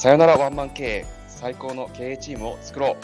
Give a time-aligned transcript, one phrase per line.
[0.00, 2.96] さよならワンマン経営最高の経営チームを作ろ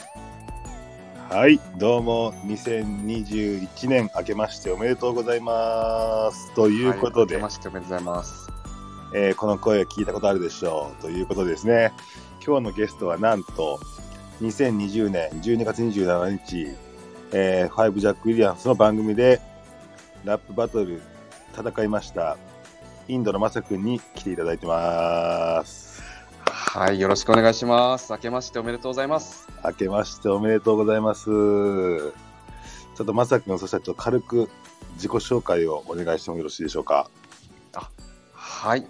[1.31, 1.35] う。
[1.35, 6.55] はいどうも2021年明けましておめでとうございます。
[6.55, 8.51] ということで、はい、明けましておめでとうございます、
[9.15, 11.03] えー、この声聞いたことあるでしょう。
[11.03, 11.93] ということですね。
[12.43, 13.79] 今日のゲストはなんと
[14.41, 16.77] 2020年12月27日、
[17.33, 19.43] えー、ファイブジャック・ウィリアムスの番組で
[20.25, 21.03] ラップバトル
[21.55, 22.39] 戦いました
[23.07, 25.96] インドのマサ君に来ていただいてます
[26.77, 32.13] はいよろしくお願いします明けましておめでとうございます明けましておめでとうございますちょ
[33.03, 34.51] っとマサ君そしたらちょっと軽く
[34.97, 37.09] 自己紹介をお願いしてもよろしいでしょうか？
[37.75, 37.91] あ
[38.35, 38.87] はい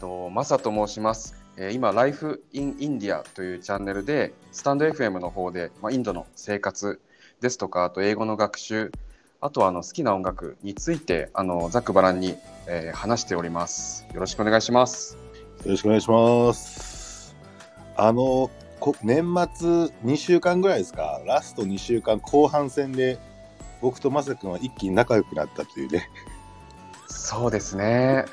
[0.00, 1.36] とマサと申します
[1.72, 7.00] 今、ライフ・イン・インディアというチャンネルで、スタンド FM の方で、まあ、インドの生活
[7.40, 8.92] ですとか、あと英語の学習、
[9.40, 14.06] あとはあの好きな音楽について、あのざっくばらんに、えー、話しております。
[14.12, 15.16] よろしくお願いします。
[15.64, 16.95] よろしくお願いします。
[17.96, 18.50] あの、
[19.02, 19.68] 年末
[20.04, 23.18] 2週間ぐらいですか、ラスト2週間後半戦で、
[23.80, 26.10] 僕とまさくんは一気に仲良くなったというね。
[27.06, 28.24] そうですね。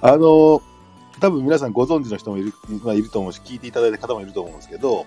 [0.00, 0.62] あの、
[1.20, 5.06] 多分皆さんご存知の人もいる,、まあ、いると思うし、聞いていただいた方もいると思うんですけど、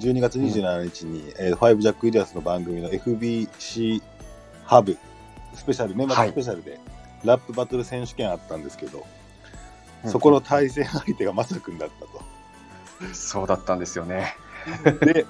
[0.00, 4.02] 12月27日に、うん、えー、ファイブジャック・イリアスの番組の FBC
[4.64, 4.98] ハブ
[5.54, 6.78] スペシャル、年末スペシャルで、
[7.24, 9.04] ラップバトル選手権あったんですけど、は
[10.04, 12.35] い、そこの対戦相手がまさくんだったと。
[13.12, 14.36] そうだったんですよね。
[15.00, 15.26] で、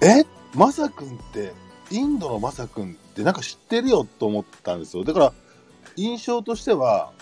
[0.00, 0.24] え
[0.54, 1.52] まさくんって、
[1.90, 5.04] インドのまさくんってなんか知ってるよと思ったんですよ。
[5.04, 5.32] だから、
[5.96, 7.12] 印象としては、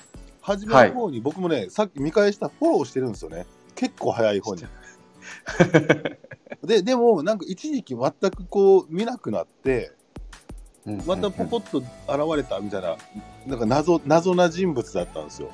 [0.40, 3.46] 初めの方に僕もね、はい、さっき見返したフォローしてるんですよね。
[3.74, 4.64] 結構早い方に。
[6.64, 9.92] で、でもなんか一時期全くこう見なくなって、
[11.06, 12.96] またポコッと現れたみたいな、
[13.46, 15.50] なんか謎、謎な人物だったんですよ。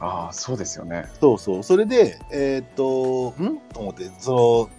[0.00, 1.06] ああ、そうですよね。
[1.20, 1.62] そうそう。
[1.62, 3.58] それで、えー、っと、ん？
[3.72, 4.70] と思って、その、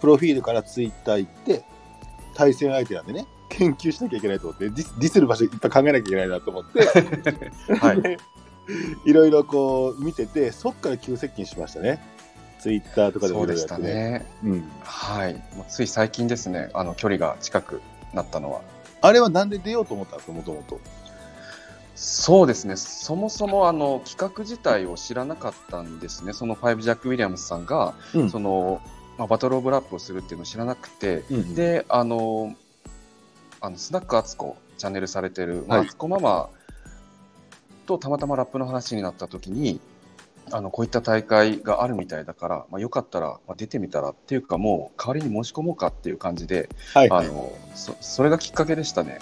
[0.00, 1.64] プロフィールからツイッター行って、
[2.34, 6.84] 対戦相手なんでね、研究しなきゃいけないと思って、ディディスる場所いっぱい考えなきゃいけないなと思って、
[7.74, 8.18] はい。
[9.04, 12.02] いろいろこう見てて、そっから急接近しましたね。
[12.58, 14.26] ツイッターとかでも、ね、そうでしたね。
[14.44, 14.70] うん。
[14.82, 15.34] はい。
[15.54, 17.80] もうつい最近ですね、あの距離が近く
[18.12, 18.60] なったのは。
[19.02, 20.80] あれはなんで出ようと思ったんですか、もともと。
[21.96, 28.80] そうですね、そもそもあの企画自体を知らなかったんですね、そのファイブジャック・ウィリアムスさんが、うん、その
[29.18, 32.54] まあ、バトル・オブ・ラップをするっていうのを知らなくて、うんうん、であの
[33.60, 36.50] あのスナックあつこチャンネルされてる、まあ、あつこママ
[37.86, 39.80] とたまたまラップの話になった時に
[40.52, 49.18] あのこういった大会があるみたいだから、まあ、よかったら、まあ、出てみたらっていうかもう代わりに申し込もうかっていう感じで、はい、あのそそれがきっかけでしたね。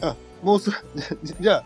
[0.00, 0.72] あもうそ
[1.22, 1.64] じゃあ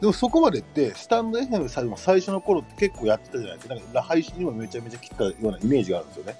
[0.00, 3.74] でもそこまでって、スタンド FM さも最初の頃って結構やってたじゃないですか。
[3.74, 6.36] なんか配信にもめちゃめちゃ切ったようなイメージがあるんですよね。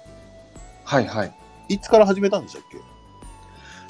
[0.83, 1.33] はいはい。
[1.69, 2.77] いつから始めたんでしたっけ？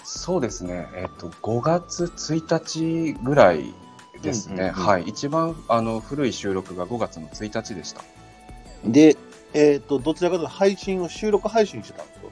[0.03, 3.73] そうですね、えっ、ー、と、5月1日ぐらい
[4.21, 4.55] ですね。
[4.55, 5.03] うんうんうん、はい。
[5.03, 8.01] 一番あの古い収録が5月の1日でした。
[8.83, 9.15] で、
[9.53, 12.27] えっ、ー、と、どちらかというと配信を、収録配信してたんですか？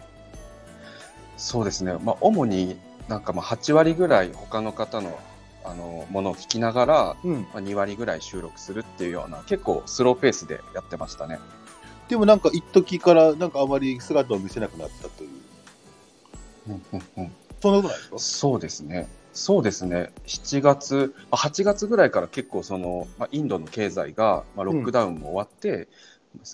[1.37, 1.93] そうですね。
[2.03, 5.17] まあ、主になんかまあ8割ぐらい他の方の
[5.69, 11.39] あのものを聞きながら、うん、まあ、2割ぐらい収録するっていうような結構スローペースでやってましたね。
[12.07, 15.29] でもなんか一時からなんかあまり姿を見せなくなったという、
[16.69, 17.31] うんうんうん、
[17.61, 18.19] そんなことないですか？
[18.19, 19.07] そうですね。
[19.31, 20.11] そうですね。
[20.25, 25.87] 7月8月ぐらいから結構その、まあ、インドの経済が、まあ、ロックダウンも終わって、うん、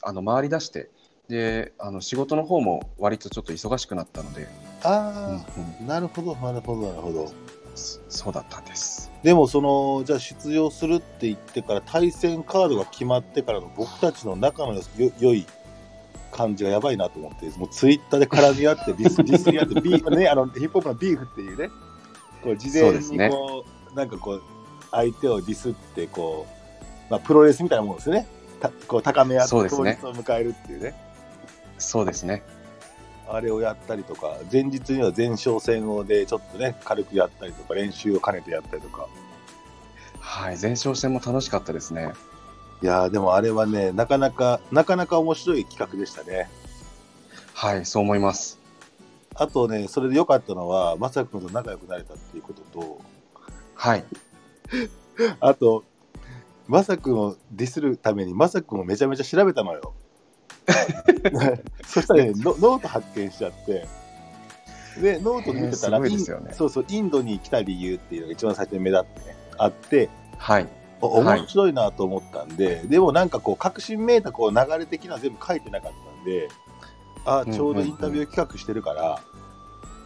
[0.03, 0.89] あの回り出して
[1.29, 4.47] であの仕事の方も割とちょっと忙しくなったので。
[4.83, 7.31] ああ、うんうん、なるほどなるほどなるほど
[7.75, 9.11] そうだったんです。
[9.23, 14.81] でも、その、じゃあ出場するって言ってから、対戦カードが決まってからの僕たちの仲のよ
[15.19, 15.45] 良い
[16.31, 21.69] 感じがやばいなと思って、もうツイッターで絡み合って、 ディス、ディスり合って、ビーフね、あの、ヒップホップのビーフっていうね、
[22.43, 24.43] こう、事前にこう、うね、なんかこう、
[24.91, 26.45] 相手をディスって、こ
[27.09, 28.27] う、まあ、プロレスみたいなもんですよね。
[28.59, 30.93] たこう、高め合って、当日を迎えるっていうね。
[31.77, 32.43] そうですね。
[33.29, 39.07] あれをやったりとか、前日には前哨戦をでちょっとね、軽くやったりとか、練習を兼ねてやったりとか。
[40.19, 42.13] はい、前哨戦も楽しかったですね。
[42.81, 46.49] いやでもあれはね、なかなか、なかなか面白い企画でしたね。
[47.53, 48.59] はい、そう思います。
[49.33, 53.01] あとね、それで良かったのは、まさくんと仲良くなれたっていうことと、
[53.75, 54.05] はい。
[55.39, 55.83] あと、
[56.67, 59.93] まさくんをディスるために、まさくんをめちゃめちゃ調べたのよ。
[61.85, 63.87] そしたらねノ、ノート発見しちゃって、
[65.01, 66.09] で、ノート見てたら、ね、
[66.51, 70.67] そうそう、インドに来た理由っていうのが一番最初に目立って、ね、あって、はい。
[71.01, 76.49] お面白いなと思ったんで、でもなんかこう、革新めいたこう流れ的な全部書いてなかったんで、
[77.25, 79.21] あちょうどインタビュー企画してるから、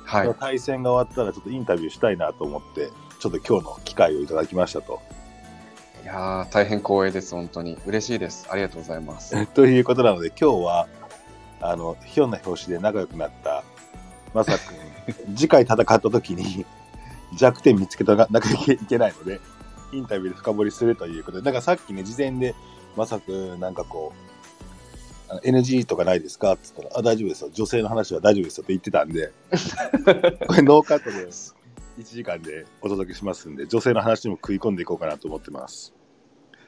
[0.06, 0.36] はい。
[0.40, 2.90] 対戦が終わったらちょっとインタビューしたいなと思って、
[3.20, 5.00] ちょっと今日の機会をいただきましたと。
[6.04, 7.78] いやー大変光栄です、本当に。
[7.86, 8.48] 嬉しいです。
[8.50, 9.46] ありがとうございます。
[9.48, 10.88] ということなので、今日は、
[11.62, 13.64] あの、ひょんな表紙で仲良くなった、
[14.34, 14.72] まさく
[15.32, 16.66] ん、 次回戦った時に
[17.36, 19.40] 弱点見つけたななきゃいけないので、
[19.92, 22.56] インタビューで深掘りするということで、なんかさっきね、事前で、
[22.96, 24.14] まさくん、なんかこ
[25.34, 26.54] う、NG とかないですか？
[26.54, 27.50] って言ったら、あ、大丈夫ですよ。
[27.54, 29.32] 女性の話は大丈夫ですよって言ってたんで、
[30.48, 31.32] これノーカットで
[32.00, 35.94] 1時間でお届けしますんで、女性の話にも食い込んでいこうかなと思ってます。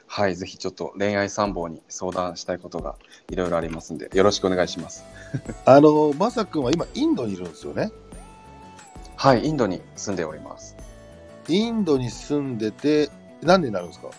[0.06, 2.96] はい、ぜひちょっと恋愛参謀に相談したいことが
[3.30, 5.04] いろいろありますんで、よろしくお願いします。
[5.64, 7.90] あの、まさくんは今、インドにいるんですよね？
[9.16, 10.76] はい、インドに住んでおります。
[11.48, 13.08] インドに住んでて、
[13.42, 14.10] 何年になるんですか？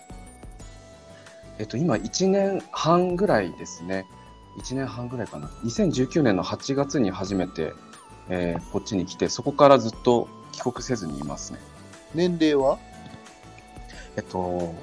[1.59, 4.07] えっと、今1年半ぐらいですね。
[4.57, 5.47] 1年半ぐらいかな。
[5.63, 7.73] 2019年の8月に初めて、
[8.29, 11.59] えーこっちに来て、そこからずっと帰国せずにいますね。
[12.15, 12.79] 年齢は？
[14.15, 14.73] えっと、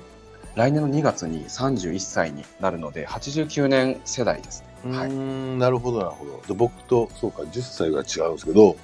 [0.56, 4.96] 来年の2月に31歳になるので、89年世代ですね。
[4.96, 5.10] はい。
[5.10, 6.42] ん、なるほど、なるほど。
[6.46, 8.76] で僕と、そうか、10歳が違うんですけど、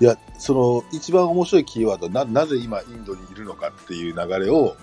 [0.00, 4.76] いや、その、一番面白いキーワードな、なぜ今インドにいるのかっていう流れを、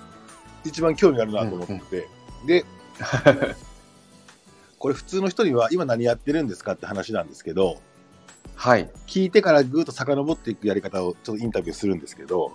[0.66, 2.08] 一番興味あるなと思ってて、
[2.46, 2.66] で、
[4.78, 7.80] これ普通の人には今何やってるんですかって話なんですけど、
[8.56, 8.90] はい。
[9.06, 12.54] 聞いてからぐーっと遡っていくやり方をちょっとインタビューするんですけど、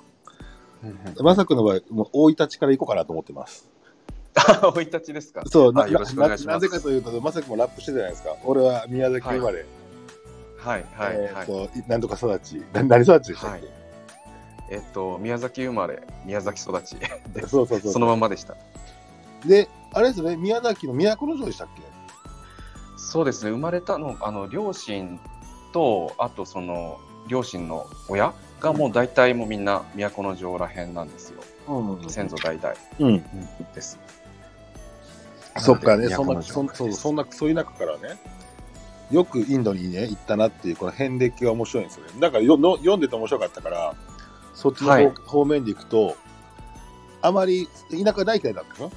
[1.23, 3.69] まさくんの場合、もう大分地から行こうかなと思ってます。
[4.35, 5.43] 生い立ちですか？
[5.47, 6.47] そう、なあよろしくお願いします。
[6.47, 8.37] ななぜかというと、まさくんもラップしてたじゃないですか。
[8.45, 9.67] 俺は宮崎生まれ、
[10.57, 11.47] はい、はい、えーはい。
[11.47, 13.65] といなんとか育ち、な何育ちでしたっはい
[14.71, 16.97] えっと、宮崎生まれ、宮崎育ち。
[17.49, 17.93] そうそうそう。
[17.93, 18.57] そのまんまでした。
[19.45, 21.83] で、あれですね、宮崎の都城でしたっけ？
[22.97, 25.19] そうですね、生まれたの、あの、両親
[25.73, 31.43] と、あとその、両親の親がもう大体もうみんな都城らへんなんですよ。
[31.69, 33.25] うん先祖代々うん。
[33.75, 33.99] です。
[35.59, 38.19] そっかね、なそんな、そんそう、そんな、そういう中からね、
[39.11, 42.13] よくインドにね、行ったなっていう、この遍歴が面白いんですよね。
[42.21, 43.95] だからよの読んでて面白かったから、
[44.55, 46.17] そっちの方,、はい方面で行くと、
[47.23, 48.93] あまり田舎大嫌いだったの？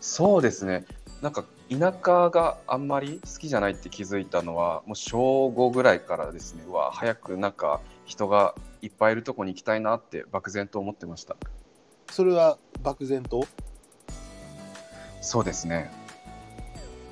[0.00, 0.84] そうですね。
[1.22, 11.36] なんか田舎があんまり好きじゃないって気づいたのはもう小5ぐらいからですねうわ早くなんか人がいっぱいいるとこに行きたいなって漠然と思ってました
[12.10, 13.44] それは漠然と？
[15.20, 15.90] そうですね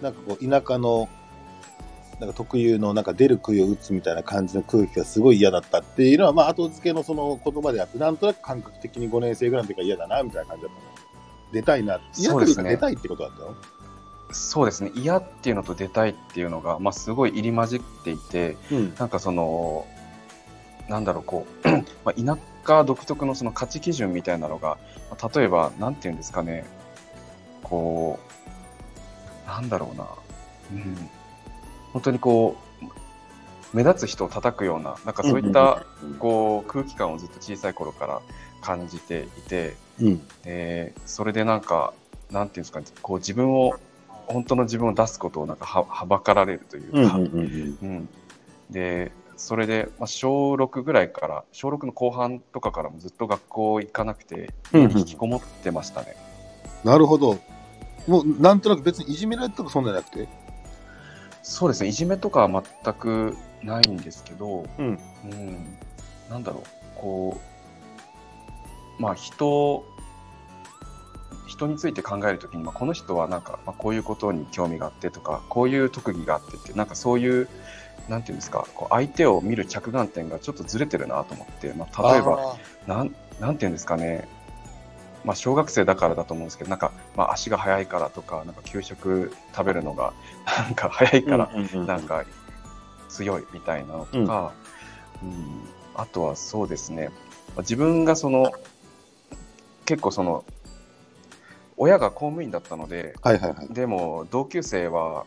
[0.00, 1.08] なんかこう、田舎の、
[2.20, 10.82] なんか特有の、なんか出る杭を打つみたいな感じの空気がすごい嫌だったっていうのは、まあ、後付けのその言葉であって、なんとなく感覚的に5年生ぐらいの時は嫌だな、みたいな感じだったの。
[11.52, 11.98] 出たいな。
[12.18, 13.54] 嫌というかそうですね出たいってことだったの？
[14.32, 14.90] そうですね。
[14.94, 18.94] 嫌っていうのと出たいっていうのが、まあ、すごい入り混じっていてうん。
[18.98, 19.86] なんかその
[20.88, 21.68] なんだろうこう、
[22.04, 24.78] まあ、田舎独特のその価値基準みたいなのが
[25.10, 26.64] まあ例えばなんていうんですかね。
[27.62, 28.18] こ
[29.44, 30.06] うなんだろうな、
[30.72, 31.10] うん、
[31.92, 32.56] 本当にこ
[33.72, 35.84] う目立つ人を叩くようななんかそういった
[36.20, 38.20] こう空気感をずっと小さい頃から
[38.60, 40.26] 感じていてうん。
[40.44, 41.92] でそれでなんか
[42.30, 42.86] なんていうんですかね。
[43.02, 43.74] こう自分を
[44.26, 47.24] 本当の自分を出すことをなんかははばかられるというか、うん。
[47.26, 47.78] うん。
[47.82, 48.08] うん、
[48.70, 56.16] でそれで、まあ、小6ぐらいから小6の後半とかからもずっと学校行かなくて引きこもってましたね。
[56.84, 57.38] なるほど。
[58.06, 60.28] もう、なんとなく別にいじめられたとかそんなんじゃなくて？
[61.42, 64.98] そうですねいじめとかは全くないんですけど、うん。
[65.24, 65.78] うん、
[66.30, 66.62] なんだろう
[66.94, 67.40] こ
[68.98, 69.84] うまあ人
[71.46, 77.48] 人について考えるときに、まあ、この人はなんか、まあ、こういうことに興味があってとかこういう特技があってってなんかそういう
[78.08, 84.28] なんていうんですかこう相手を見る着眼点がちょっとずれてるなと思って、まあ、例えばあなんなんていうんですかね、
[85.24, 90.12] まあ、小学生だからだと思うんですけどなんか、まあ、足が速いからとかなんか給食食べるのが
[90.46, 91.86] なんか早いー、からうんうんうん。
[91.86, 92.24] なんか
[93.08, 94.52] 強いみたいなのとか、
[95.22, 95.62] うん。
[95.94, 97.10] あとはそうですね。
[97.54, 98.52] まあ自分がその
[99.86, 100.44] 結構その
[101.76, 103.68] 親が公務員だったのではいはいはい。
[103.68, 105.26] でも同級生は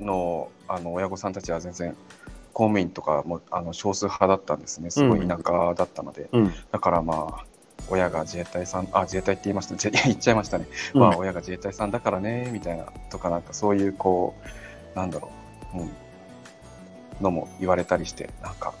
[0.00, 1.96] のあの親御さんたちは全然
[2.52, 4.90] 公務員とかもあの少数派だったんですね。
[4.90, 6.52] すごい田舎だったので、うん。
[6.70, 7.44] だからまあ
[7.90, 9.74] 親が自衛隊さんあ自衛隊って言いました。
[9.74, 10.66] ね 言っちゃいましたね。
[10.94, 14.34] まあ、親が自衛隊さんだからねみたいなとかなんかそういうこ
[14.94, 15.30] うなんだろ
[15.74, 15.90] う、うん、
[17.20, 18.74] のも言われたりしてなんか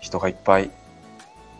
[0.00, 0.70] 人がいっぱい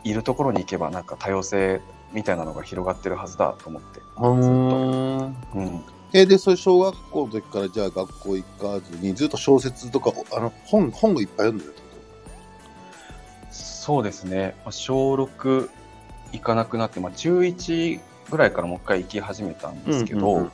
[0.04, 1.80] いるところに行けばなんか多様性
[2.12, 5.36] みたいなのが広がってるはずだと思って、うーん。
[5.54, 11.86] うん、え、で、それ小学校の時からじゃあ学校行かずに、ずっと小説とか、あの、本、本をいっぱい読んでるってこ
[13.50, 15.68] そうですね、まあ小6
[16.32, 18.00] 行かなくなって、まあ、中1
[18.30, 20.50] ぐらいからもう一回行き始めたんとですけど、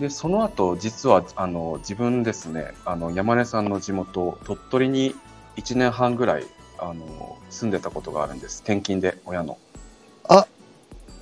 [0.00, 5.14] でその後実はあの自分ですねあの山根さんの地元鳥取に
[5.56, 6.46] 1年半ぐらい
[6.78, 8.62] あの住んでたことがあるんです。
[8.64, 9.58] 転勤で親の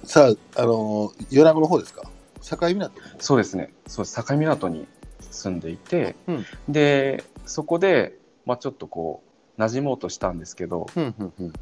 [0.04, 2.02] さあ、あの、米子の方ですか？
[2.42, 2.90] 境港？
[3.18, 3.73] そうですね。
[3.87, 4.87] そう境港に
[5.21, 6.47] 住んでいて、うん。
[6.68, 9.23] でそこで、まあ、ちょっとこ
[9.56, 11.52] う馴染もうとしたんですけど、うん、うん、うん。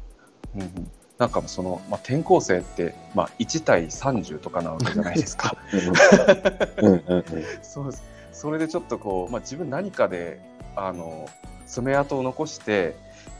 [0.55, 0.91] うんうん。
[1.19, 5.55] なんかその、まあ、転校生って、まあ、1対30とかなわけじゃないですか。
[7.61, 8.03] そうです。
[8.33, 10.41] それでちょっとこう、まあ、自分何かで
[10.75, 11.29] あの
[11.67, 12.95] 爪痕を残して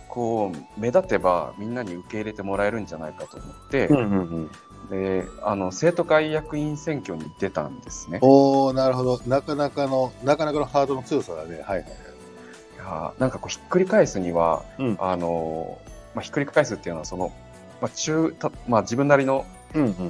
[0.08, 4.06] こう目立てばみんなに受け入れてもらえるんじゃないかと思って、うん、うん、う
[4.42, 4.52] ん。
[4.92, 8.20] であの生徒会役員選挙に出たんですね。
[8.22, 9.22] おー、なるほど。
[9.26, 11.62] なかなかの、なかなかのハードの強さだね。
[11.64, 11.80] はい、はい。
[11.80, 15.80] いやーなんかこうひっくり返すには、うんあの
[16.14, 17.32] まあ、ひっくり返すっていうのはその、
[17.82, 19.46] まあ中たまあ、自分なりの。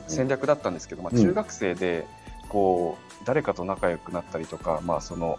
[0.07, 2.07] 戦略だったんですけど、まあ、うん中学生で
[2.49, 5.37] こう誰かと仲良くなったりとか、まあ、その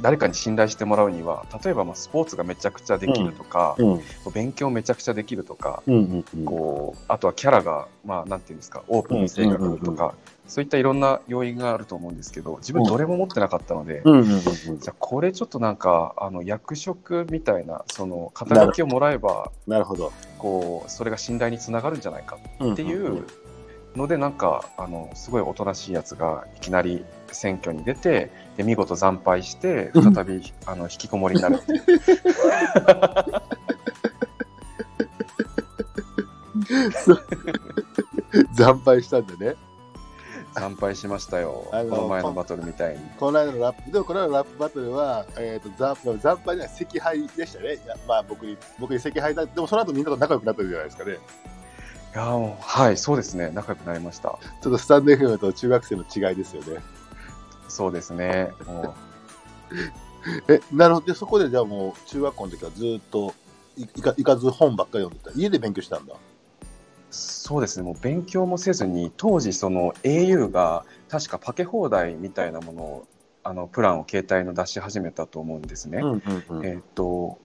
[0.00, 4.00] 誰かに信頼してもらうには例えばまあスポーツがめちゃくちゃできるとか、うん、
[4.32, 6.44] 勉強めちゃくちゃできるとか、うん、うん、うん。
[6.44, 10.14] こうあとはキャラが、まあ、なんていうんですかオープンな性格とか、
[10.46, 14.40] そういったいろんな要因があると思うんですけど自分どれも持ってなかったので、うん、うん、うん。
[14.78, 20.12] じゃあこれちょっとなんかあの役職みたいなその肩書きをもらえばなるほど。
[20.38, 23.24] こうそれが信頼につながるんじゃないかっっていう
[23.96, 31.80] のでなんかあのすごいおとなしいやつがいきなり選挙に出てで見事惨敗して再びあの引きこもりになるっていう
[38.56, 39.56] 惨敗したんでね。
[40.54, 47.78] 惨敗しましたよこの前のバトルみたいにこの間のラップ、でもこの間のラップバトルは、えっ、と、惨惨敗には赤敗でしたね。
[48.06, 49.46] まあ僕に、僕に赤敗だ。
[49.46, 51.18] でもその後みんなと仲良くなったじゃないですかね。
[52.14, 56.80] いやーもうはいそうですね仲良くなりましたちょっとスタンド FM と中学生の違いですよね。
[57.68, 58.94] そうですねも
[60.48, 61.06] え、なるほど。
[61.06, 63.34] で、そこでじゃあもう中学校の時はずっと
[63.76, 65.38] いいか行かず本ばっかり読んでた。
[65.38, 66.14] 家で勉強したんだ。
[66.14, 66.16] う
[67.10, 73.06] そうですねもう勉強もせずに当時その au が確かパケ放題みたいなものを
[73.44, 77.38] あのプランを携帯の出し始めたと思うんですね、んうんえっ、と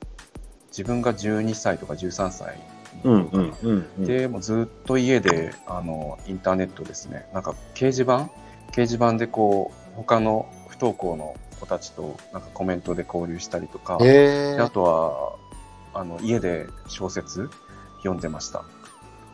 [0.70, 2.60] 自分が12歳とか13歳
[3.04, 4.06] うんうんうんうん。
[4.06, 8.30] でもうずっと家であのインターネットですねなんか掲示板？
[8.72, 17.50] 掲示板でこう他の不登校の子たちとなんかコメントで交流したりとか、へであとはあの家で小説
[17.98, 18.64] 読んでました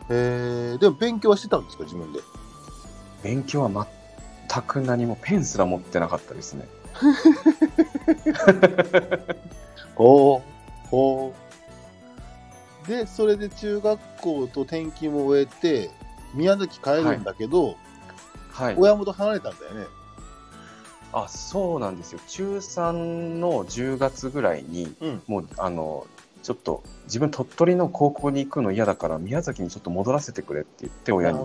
[0.10, 2.20] えー、でも勉強はしてたんですか、自分で。
[3.24, 3.88] 勉強は
[4.50, 6.68] 全く何もペンすら持ってなかったですね
[9.96, 10.42] ほ
[10.86, 11.34] う、 ほ
[12.86, 12.88] う。
[12.88, 15.90] で、それで中学校と転勤も終えて、
[16.36, 17.76] 宮崎帰るんだけど、
[18.52, 19.86] はい親元離れたんだよね。
[21.16, 25.22] あそうなんですよ中3の10月ぐらいにうん。
[25.28, 26.06] もうあの
[26.44, 31.40] ちょっと自分鳥取の高校に行くの嫌だから宮崎にちょっと戻らせてくれって言って親に。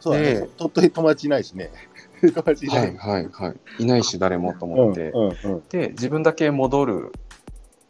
[0.00, 0.48] そうだねで。
[0.56, 1.70] 鳥取友達いないしね。
[2.22, 2.74] 友達いな。
[2.76, 7.12] はいいはいはいいないし誰もと思って、うんうんで自分だけ戻る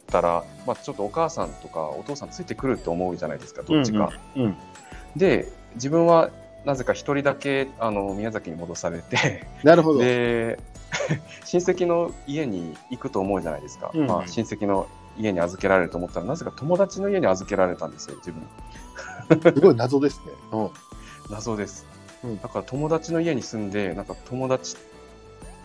[0.07, 4.57] たら、まあ、ちょっとお母さんとかお父さんついてくるって思うじゃないですかどっちか、うんうん。
[5.15, 6.31] で自分は
[6.67, 9.99] なぜか一人だけあの宮崎に戻されてなるほど。
[9.99, 10.59] で
[11.45, 14.85] 親戚の家に行くと思うじゃないですか、うんまあ、親戚の
[15.17, 20.33] 家に預けられると思ったらなぜか友達の家に預けられたんですよ自分すごい謎ですね。
[20.51, 20.69] うん。
[21.29, 21.85] 謎です、
[22.23, 24.75] うんだから友達の家に住んでなんか友達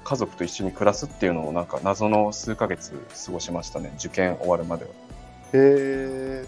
[0.05, 2.93] 家族と一緒に暮らすっていうのをなんか謎の数ヶ月
[3.27, 4.95] 過ごしましたね受験終わるまではへ
[5.55, 6.47] え。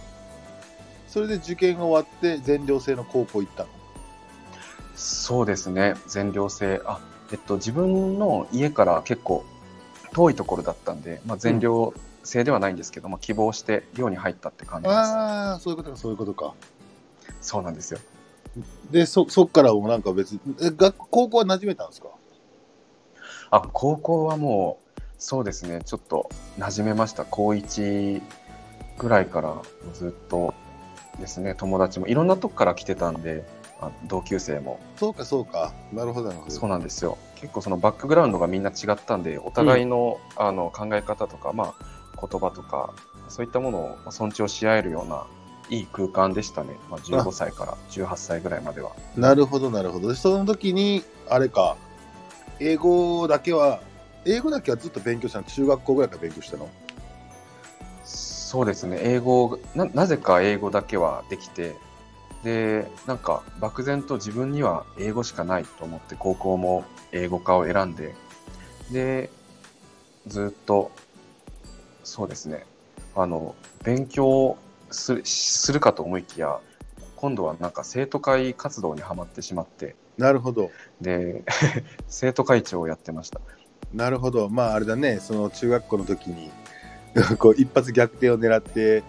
[1.09, 3.69] それで受験が終わって全寮制の高校行ったの？
[4.95, 5.95] そうですね。
[6.07, 6.81] 全寮制。
[6.85, 7.01] あ
[7.33, 9.45] えっと自分の家から結構
[10.13, 14.97] 遠いところだったんで、まあ、全寮制ではないんですけど、まあ、希望して寮に入ったって感じです。
[14.97, 16.55] ああ、そういうことか、そういうことか。
[17.41, 17.99] そうなんですよ。
[18.91, 22.09] で、そ、そっからもなんか別に、え、学高校は馴染めたんですか？
[23.51, 25.83] あ高校はもうそうですね。
[25.85, 27.25] ちょっと馴染めました。
[27.25, 28.23] 高1
[28.99, 29.61] ぐらいから
[29.93, 30.55] ずっと
[31.19, 31.55] ですね。
[31.57, 33.45] 友達もいろんなとこから来てたんで
[33.87, 35.73] あ同級生もそうか、そうか。
[35.93, 36.51] なるほど、なるほど。
[36.51, 42.95] そうなんですよ結構そのバックグラウンドがみんな違ったんでお互いの,、あの考え方とか、まあ、言葉とか
[43.29, 45.27] そういったものを尊重し合えるような
[45.71, 48.93] いい空間でしたね、まあ、15歳から18歳ぐらいまでは。
[49.17, 50.09] なるほど、なるほど。
[50.09, 51.77] で、その時に、あれか、
[52.61, 53.81] 英語だけは、
[54.27, 55.45] 英語だけはずっと勉強したの？
[55.45, 56.69] 中学校ぐらいから勉強したの？
[58.05, 61.77] そうですね、英語な、なぜか英語だけはできて、
[62.45, 68.15] で、なんか漠然と自分には英語しかないと思って高校も英語科を選んで、
[68.93, 69.31] で、
[70.27, 70.93] ずっと、
[72.05, 72.67] そうですね、
[73.17, 74.59] あの、勉強
[74.91, 76.61] するするかと思いきや、
[77.17, 80.71] 今度はなんか生徒会活動にはまってしまって、なるほど。
[81.01, 81.45] で、
[82.09, 83.41] 生徒会長をやってました。
[83.95, 84.51] なるほど。
[84.51, 86.51] まあ、あれだね、その中学校の時に、
[87.39, 89.03] こう、一発逆転を狙って、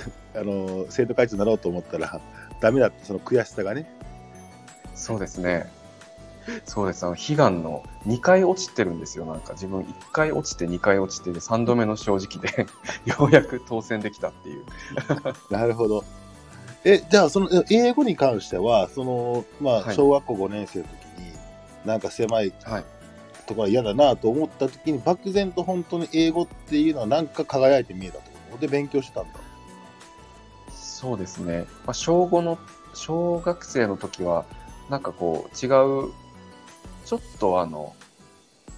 [0.34, 2.20] あの、生徒会長になろうと思ったら、
[2.60, 3.86] ダメだった、その悔しさがね。
[4.94, 5.70] そうですね。
[6.64, 7.04] そうです。
[7.04, 9.26] あの、悲願の2回落ちてるんですよ。
[9.26, 12.66] なんか自分1回落ちて2回落ちてで3度目の正直で
[13.04, 14.64] ようやく当選できたっていう。
[15.50, 16.04] なるほど。
[16.84, 21.32] え、じゃあ、その、え英語に関しては、その、まあ、はい小学校5年生の時に、
[21.84, 22.84] なんか狭いはい。
[23.46, 29.40] ところは嫌だなと思った時に、漠然と本当に英語っていうのはなんか輝いて見えたってことで勉強してたんだ。
[30.96, 31.66] そうですね。
[31.84, 32.58] まあ、小5の、
[32.94, 34.46] 小学生の時は、
[34.88, 36.12] なんかこう違う、
[37.04, 37.94] ちょっとあの、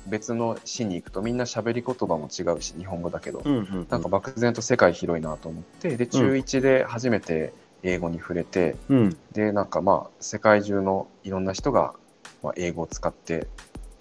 [0.09, 7.53] 別の市に行くとみんな喋り言葉も違うし、日本語だけど、うんうん、なんか漠然と世界広いなと思って、で、中1で初めて
[7.85, 9.17] 英語に触れて、うん。
[9.31, 11.95] でなんかまあ世界中のいろんな人が
[12.43, 13.47] まあ英語を使って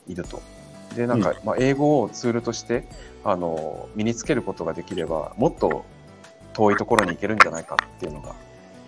[0.07, 0.41] いると。
[0.95, 2.87] でなんかまあ英語をツールとして
[3.23, 5.85] あの身につけることができればもっと
[6.57, 8.33] 遠いところに行けるんじゃないかっていうのが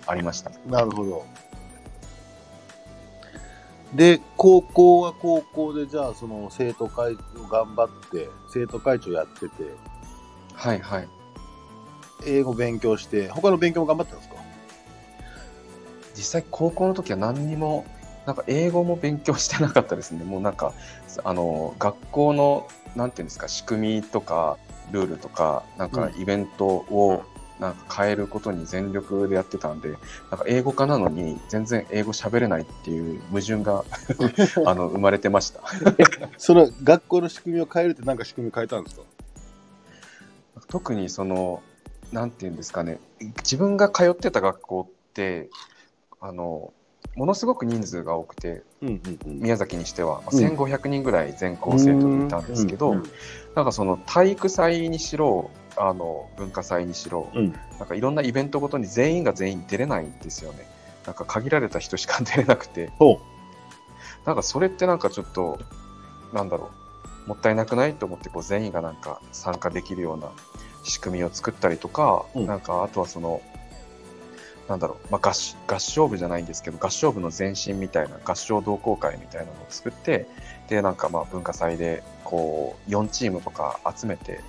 [0.08, 0.50] ありました。
[0.66, 1.24] なるほど。
[3.94, 9.50] で、高校は高校で、じゃあ、その生徒会長頑張って、生徒会長やってて、
[10.54, 11.08] はいはい。
[12.26, 14.36] 英語勉強して、他の勉強も頑張ってたんですか？
[16.16, 17.86] 実際高校の時は何にも
[18.26, 20.24] なんか英語も勉強してなかったですね。
[20.24, 20.74] もうなんか
[21.24, 24.58] あの学校のなんていうんですか仕組みとか
[24.92, 27.24] ルールとかなんかイベントを
[27.60, 33.84] なんか変えることに全力でやってたんで、なんか英語科なのに全然英語喋れないっていう矛盾が
[34.66, 35.62] あの生まれてました。
[36.38, 39.02] その学校の仕組みを変えるって何か仕組み変えたんですか？
[40.68, 41.62] 特にその
[42.12, 43.00] なんていうんですかね
[43.38, 45.50] 自分が通ってた学校って
[46.20, 46.74] あの
[47.16, 49.40] ものすごく人数が多くてうんうんうん。
[49.40, 50.46] 宮崎にしては、まあうん。
[50.46, 53.04] 1500人ぐらい全校生徒にいたんですけど、うん。
[53.56, 55.50] なんかその体育祭にしろ
[55.82, 57.54] あの文化祭にしろ、うん。
[57.80, 60.70] なんかいろんなイベントごとに全員が全員出れないんですよね。
[61.06, 63.22] なんか限られた人しか出れなくて、ほ
[64.26, 65.58] なんかそれってなんかちょっと、
[66.34, 66.70] なんだろ
[67.26, 70.32] う、もったいなくないと思ってこう全員がなんか参加できるような
[70.84, 72.46] 仕組みを作ったりとか、うん。
[72.46, 73.42] なんかあとはその、
[74.68, 80.28] なんだろう、まあ、合し合唱部じゃないんですけど、合唱部の前身みたいな合唱同好会みたいなのを作って、
[80.68, 84.42] で、なんかまあ文化祭でこう4チームとか集めて、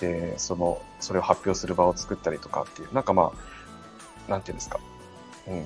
[0.00, 3.32] で、その、それを発表する場を作ったりとかっていう、なんかま
[4.28, 4.80] あ、なんていうんですか、
[5.48, 5.64] うん、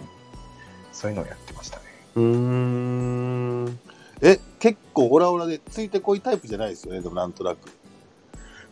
[0.92, 1.82] そういうのをやってましたね。
[2.16, 2.20] う。
[2.20, 3.78] ん。
[4.20, 7.70] え、結構オラオラでついてこいタイプじゃないですよね、でもなんとなく。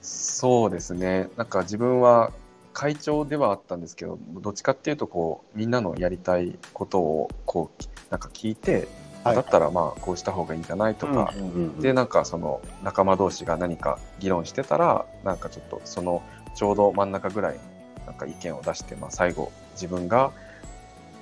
[0.02, 1.28] そうですね。
[1.36, 2.32] なんか自分は
[2.72, 8.86] 会長ではあったんですけど、どっちかっていうとこうみんなのやりたいことをこうなんか聞いて、
[9.26, 16.22] はいだったらまあこうした方がいいんじゃないとか、うんうんうんでなんかその仲間同士が何か議論してたらなんかちょっとその
[16.54, 17.58] ちょうど真ん中ぐらい
[18.06, 20.32] なんか意見を出して、まあ、最後自分が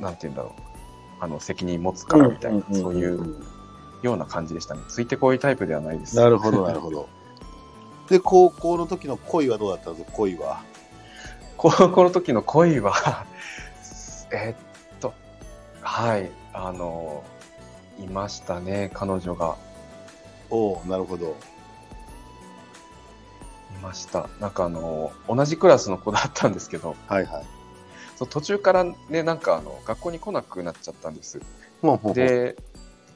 [0.00, 0.62] なんて言うんだろう
[1.20, 3.36] あの責任持つからみたいな、んんんんそういう
[4.02, 4.82] ような感じでしたね。
[4.88, 6.16] ついてこいタイプではないです。
[6.16, 7.08] なるほど、なるほど。
[8.10, 10.60] で、高校の時の恋はどうだったんですか、恋は？
[11.56, 13.24] 高校の時の恋は
[14.30, 14.56] えーっ
[15.00, 15.14] と
[15.80, 17.22] はいあの
[17.98, 19.57] いましたね彼女が。
[20.50, 21.37] おおなるほど。
[23.76, 24.28] いました。
[24.40, 26.96] なんかあの同じクラスの子だったんですけど。
[27.07, 27.44] はいはい。
[28.16, 31.40] そう途中からねなんかあの学校に来なくなっちゃったんです。
[31.83, 32.57] ほうほうで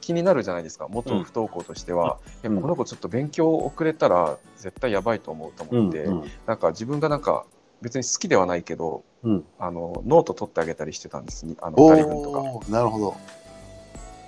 [0.01, 2.61] 気になるじゃないですか元不登校としては、うん。
[2.61, 6.31] この子ちょっと勉強遅れたら絶対やばいと思うと思って、うんうん。
[6.45, 7.45] なんか自分がなんか
[7.81, 12.39] 別に好きではないけどうん、あのノート取ってあげたりしてたんですにあのお2人分とか。
[12.39, 13.15] おなるほど。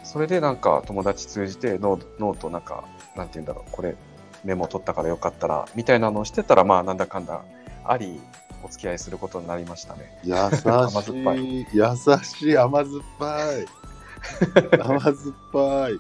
[0.04, 2.84] それでなんか友達通じてノーノートなんか
[3.16, 3.96] なんて言うんだろうこれ
[4.44, 7.44] メモ取ったからよかったらみたいなのをしてたらまあなんだかんだ
[7.86, 8.20] あり
[8.64, 10.20] お付き合いすることになりましたね。
[10.24, 11.84] 優甘酸っぱしい、優
[12.24, 13.66] しい、甘酸っぱい。
[14.82, 15.16] 甘酸っ
[15.52, 16.00] ぱい。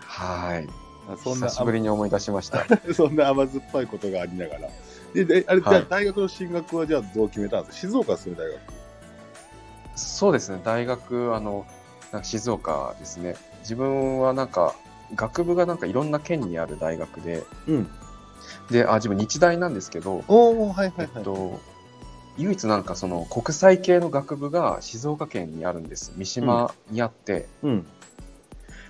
[0.00, 0.68] はい。
[1.22, 2.64] そんな久しぶりに思い出しました。
[2.94, 4.68] そんな甘酸っぱいことがありながら。
[5.12, 7.86] でであれ、じゃあはい大学の進学はじゃあどう決めたんですか？
[7.88, 8.60] 静岡ですね、大学。
[9.96, 11.66] そうですね、大学、あの、
[12.22, 13.36] 静岡ですね。
[13.60, 14.74] 自分はなんか、
[15.14, 17.88] 学部がなんかいろんな県にある大学で、うん。
[18.70, 21.22] で、あ、自分日大なんですけど、おおはいはえいはい。
[21.22, 21.60] っと、
[22.38, 26.12] 唯一なんかその国際系の学部が静岡県にあるんです。
[26.16, 27.86] 三島にあって、うん。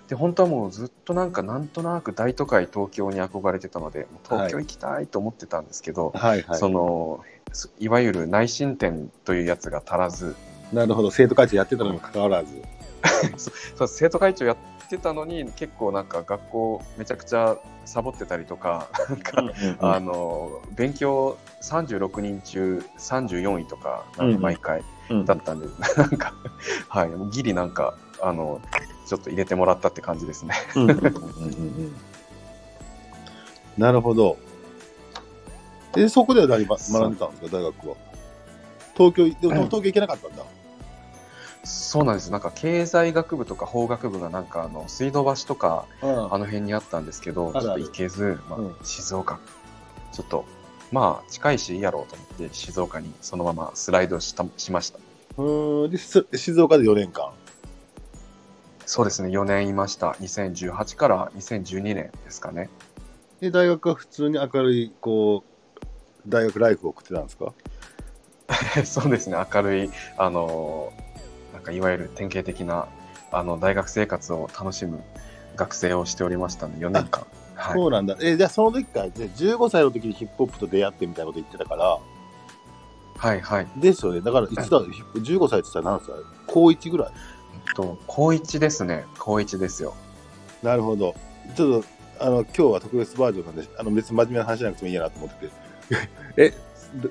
[0.08, 6.58] で、本当はもうずっとなんかなんとなく大都会東京に憧れてたので、東京行きたいと思ってたんですけど、はいはい。
[6.58, 10.34] その、すいわゆる内申点というやつが足らず、
[10.72, 11.10] なるほど。
[11.10, 12.60] 生徒会長やってたのにもかかわらず。
[13.76, 14.56] そう生徒会長やっ
[14.88, 18.88] てたのに結構なんか学校めちゃくちゃサボってたりとか
[19.80, 24.04] あの勉強36人中34位とか
[24.38, 25.66] 毎回うんだったんで、
[25.96, 26.34] なんか
[26.88, 28.60] はいギリなんかあの
[29.06, 30.54] ちょっと入れてもらったって感じですね。
[30.74, 31.96] うんうんうんうんうん
[33.78, 34.38] なるほど。
[35.92, 37.96] で、そこでは何学んでたんですか、大学は？
[38.94, 40.42] 東京、でもうん東京行けなかったんだ。
[41.66, 42.30] そうなんです。
[42.30, 46.34] なんか経済学部とか法学部がなんかあの水道橋とかうん。
[46.34, 48.76] あの辺にあったんですけどちょっと行けず、まあうん。
[48.84, 49.40] 静岡。
[50.12, 50.44] ちょっと
[50.92, 54.98] まあ近いしいいやろうと思って静岡にそのままスライドしたしました。
[55.38, 55.90] うーん。
[55.90, 57.30] で、し静岡で4年間。
[58.86, 60.12] そうですね、4年いました。
[60.20, 62.70] 2018から2012年ですかね。
[63.40, 67.52] で、大学は普通に明るい、こう、大学ライフを送ってたんですか？
[68.86, 71.05] そうですね、明るい、あの、なん
[71.66, 72.88] かいわゆる典型的な
[73.32, 75.02] あの大学生活を楽しむ
[75.56, 77.26] 学生をしておりましたので、4年間。
[77.54, 78.16] はい、そうなんだ。
[78.20, 81.98] えじゃあその時から、じゃあ15歳の時にヒップホップと出会ってみたいなこと言ってたから、
[83.18, 83.66] はい、はい。
[83.76, 84.20] ですよね。
[84.20, 87.12] だから、いつだ、15歳って言ったら何ですか高1ぐらい？
[87.66, 89.94] えっと、高1ですね、高1ですよ。
[90.62, 91.14] なるほど。
[91.56, 95.52] ちょっと、あの、今日は特別バージョンなんで、あの、別に真面目な話じゃなくてもいいやなと思ってて。
[96.36, 96.56] え、だ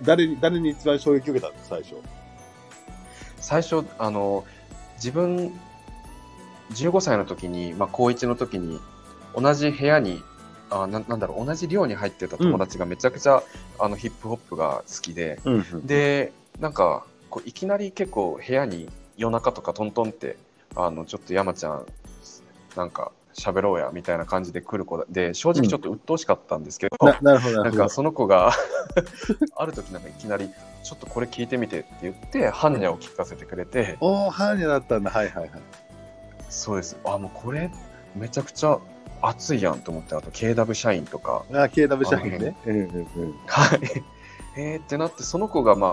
[0.04, 1.96] 誰に、誰に一番衝撃を受けたんですか、最初。
[3.45, 4.43] 最初、あの、
[4.95, 5.53] 自分、
[6.71, 8.79] 15歳の時に、まあ、高1の時に、
[9.39, 10.23] 同じ部屋に、
[10.71, 13.43] あななんだろう、同じ寮に入ってた友達がめちゃくちゃ、
[13.77, 15.86] あのヒップホップが好きで、うん。
[15.86, 20.38] で、なんか、こういきなり結構部屋に夜中とかトントンって、
[20.75, 21.86] あの、ちょっと山ちゃん、
[22.75, 27.89] なんか喋ろうや、みたいな感じで来る子で、正直ちょっと鬱陶しかったんですけど、ななるほど、なるほどなんか。
[27.89, 28.53] その子が
[29.55, 30.49] ある時なんかいきなり、
[30.86, 35.10] ちょっとこれ聞いてみてって言って、ハンニャを聞かせてくれて、おー、ハーニャだったんだ。
[35.10, 35.62] はいはいはい。
[36.48, 36.95] そうです。
[37.04, 37.71] あ、もうこれ、
[38.15, 38.78] めちゃくちゃ
[39.24, 42.56] 熱いやんと思って、あと KW 社員とか、あ、KW 社員ね。
[42.67, 43.36] うんうんうん。
[43.48, 43.80] はい。
[44.58, 45.91] えーってなって、その子がまあ、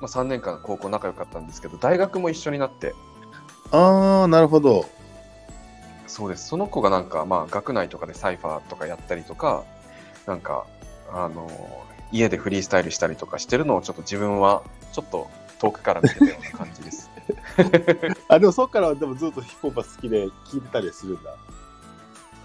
[0.00, 2.96] まあ、3年間高校仲良かったんですけど、大学も一緒になって、
[3.70, 4.86] あー、なるほど。
[6.08, 6.48] そうです。
[6.48, 9.62] その子がなんか、まあ、学内とかでサイファーとかやったりとか、
[10.26, 10.66] なんか、
[11.12, 11.48] あの、
[12.14, 17.10] 家でフリースタイルしたりとかしてるのをちょっと自分は、ちょっと遠くから見てたような感じです。
[18.28, 21.36] あ、でもそっからはでもずっとヒップホップが好きで聞いてたりするんだ。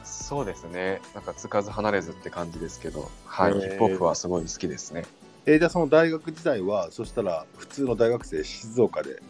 [0.03, 1.01] そうですね。
[1.13, 3.51] なんか、つかず離れずって感じですけど、はい。
[3.51, 5.05] へーヒップホップはすごい好きですね。
[5.45, 9.21] えーじゃあその大学時代は、そしたら普通の大学生、静岡で。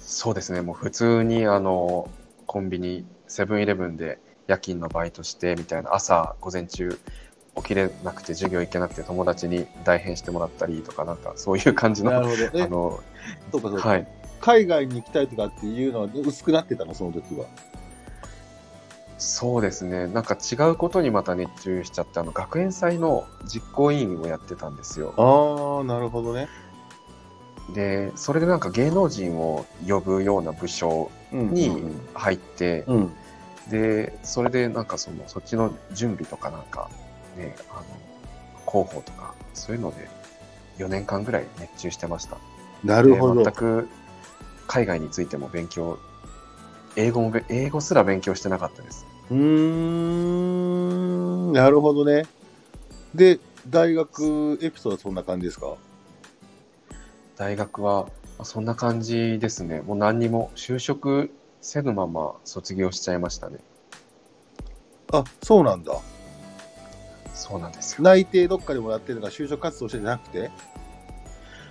[0.00, 0.60] そうですね。
[0.60, 2.08] もう普通に、あの、
[2.46, 6.98] コンビニ、セブンイレブンで夜勤のバイトして、みたいな、朝、午前中、
[7.56, 12.58] 起きれなくて、授業行けなくて、友達に代返してもらったりとか、なんか、そういう感じの、あなるほど。
[12.58, 13.00] え、の、
[13.52, 13.88] そうかそうか。
[13.88, 14.06] はい。
[14.40, 17.46] 海外に行きたいとかっていうのは薄くなってたの、その時は。
[19.16, 20.06] そうですね。
[20.08, 25.14] なんか違うことにまた熱中しちゃって、あの、学園祭の実行委員をやってたんですよ。
[25.16, 26.48] ああ、なるほどね。
[27.72, 31.70] で、それでなんか芸能人を呼ぶような部署に
[32.12, 33.12] 入って、うん。
[33.70, 36.90] で、それでなんかその、そっちの準備とかなんか、
[37.36, 37.82] ね、あの、
[38.70, 40.08] 広報とか、そういうので、
[40.78, 42.36] 4年間ぐらい熱中してました。
[42.82, 43.44] なるほど。
[43.44, 43.88] で全く
[44.66, 45.98] 海外についても勉強、
[46.96, 49.06] 英語もべ、英語すら勉強してなかったです。
[49.30, 52.24] うーん、なるほどね。
[53.14, 55.76] で、大学エピソードはそんな感じですか？
[57.36, 59.80] 大学は、まあそんな感じですね。
[59.80, 63.58] もう何にも就職せぬまま卒業しちゃいましたね。
[65.12, 65.92] あ、そうなんだ。
[67.34, 68.02] そうなんですよ。
[68.02, 70.50] 内定どっかでもらってるのが就職活動してなくて？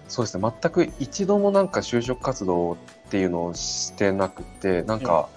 [0.08, 0.54] そうですね。
[0.62, 2.78] 全く一度もなんか就職活動っ
[3.10, 5.30] ていうのをしてなくて、なんか、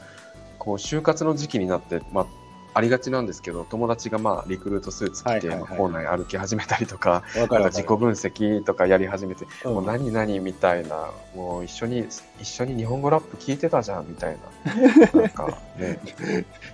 [0.59, 2.27] こう、就活の時期になって、まあ、
[2.75, 12.07] ありがちなんですけど、友達がまあ、リクルートスーツ着て、校内歩き始めたりとか、わなんか自己分析とかやり始めて、うんもう何々みたいな、もう一緒に、
[12.39, 14.75] 一緒に日本語ラップ聞いてたじゃんみたいな、
[15.23, 16.01] なんかね、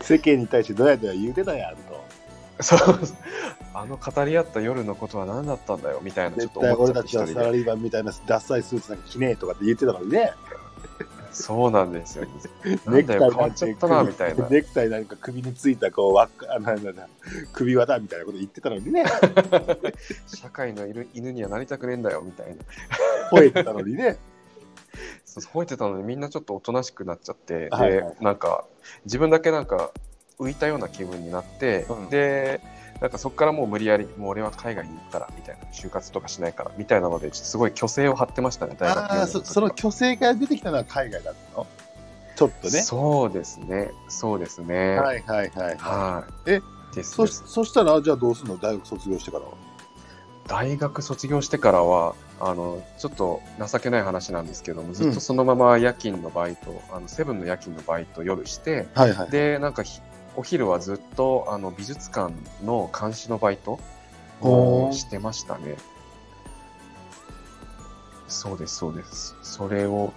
[0.00, 1.91] 世間に対してどうやって言うてたやんと。
[2.62, 2.98] そう
[3.74, 10.32] あの語り合った夜のことは何だったんだよみたいなちょっ絶対俺たちはサラリーマンみたいなダッサいスーツなんか着ねえとかって言ってたのにね。
[11.32, 12.26] そうなんですよ
[12.84, 17.08] な ネクタイ変わっちゃったなみたいなネクタイなんか首についたこうわっなんだな
[17.54, 19.04] 首輪だみたいなこと言ってたのにね。
[20.28, 22.62] 社会のいる犬にはなりたくねえんだよみたいな
[23.30, 24.18] 吠えてたのにね。
[25.24, 28.66] そう吠えてたのにみんなちょっとおとなしくなっちゃって、はいはいでなんか
[29.06, 29.90] 自分だけなんか
[30.42, 32.10] 浮いたような気分になって、うん。
[32.10, 32.60] で
[33.00, 41.66] なんかそこからもう無理やりもう俺は海外に行くからみたいな就活とかしないからみたいなのですごい虚勢を張ってましたね大学そその虚勢から出てきたのは海外だったの？
[42.36, 42.80] ちょっとね。
[42.80, 43.90] そうですね。
[44.08, 44.98] そうですね。
[44.98, 45.76] はいはいはい。
[45.76, 46.50] はい。
[46.50, 46.62] え
[46.94, 47.42] ですそです。
[47.46, 48.56] そしたら、じゃあどうすんの？
[48.56, 49.50] 大学卒業してからは？
[50.48, 59.30] 大学卒業してからはあのちょっと情けない話なんですけどもずっとそのまま夜勤のバイト、あのセブンの夜勤のバイト夜してはいはい。
[59.30, 60.00] でなんかひ
[60.36, 63.78] お昼はずっとあの美術館の監視のバイト
[64.40, 65.76] をしてましたね。
[68.28, 69.36] そうですそうです。
[69.42, 70.12] それを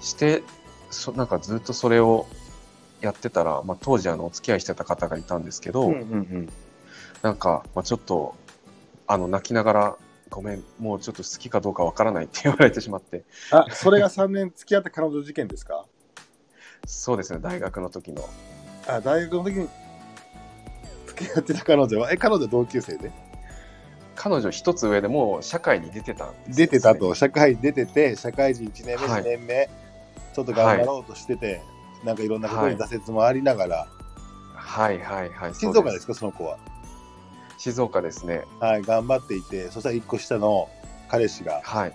[0.00, 0.42] して
[0.90, 2.26] そなんかずっとそれを
[3.00, 6.48] やってたら、まあ、当時あのお付き合いしてた方がいたんですけど、うんうんうん。
[7.22, 8.34] なんか、まあ、ちょっと
[9.06, 9.96] あの泣きながら
[10.30, 13.24] ごめんもうちょっと好きかどうかわからないって言われてしまって。
[13.50, 15.84] あ、それが3年付き合った彼女事件ですか？
[16.86, 18.26] そうですね大学の時の
[18.88, 19.68] あ、大学の時に
[21.06, 23.12] 付き合ってた彼女は、え、彼女同級生で？
[24.14, 29.70] 彼女一つ上でもう社会に出てたんですよ出てたと、社会に出てて、社会人1年目、はい2年目、
[30.34, 31.62] ちょっと頑張ろうとしてて、
[32.04, 33.86] なんかいろんなことに挫折もありながら、
[34.54, 36.58] はいはいはい静岡ですか、その子は？
[37.58, 38.44] 静岡ですね。
[38.60, 40.68] はい、頑張っていて、そしたら1個下の
[41.08, 41.92] 彼氏が、はい。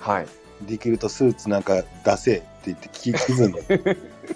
[0.00, 0.26] はい。
[0.62, 3.54] できるとスーツなんか出せ言って聞きずに、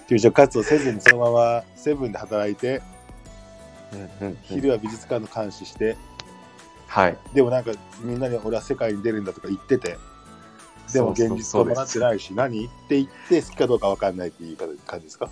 [0.09, 2.81] 就職 活動せずにそのままセブンで働いて、
[3.93, 4.37] うんうんうん。
[4.43, 5.95] 昼は美術館の監視して、
[6.87, 7.17] はい。
[7.33, 9.97] でもなんかみんなに俺は世界に出るんだとか言ってて、
[10.93, 15.29] でも現実伴ってないし、何って言って好きかどうか分かんないっていう感じですか？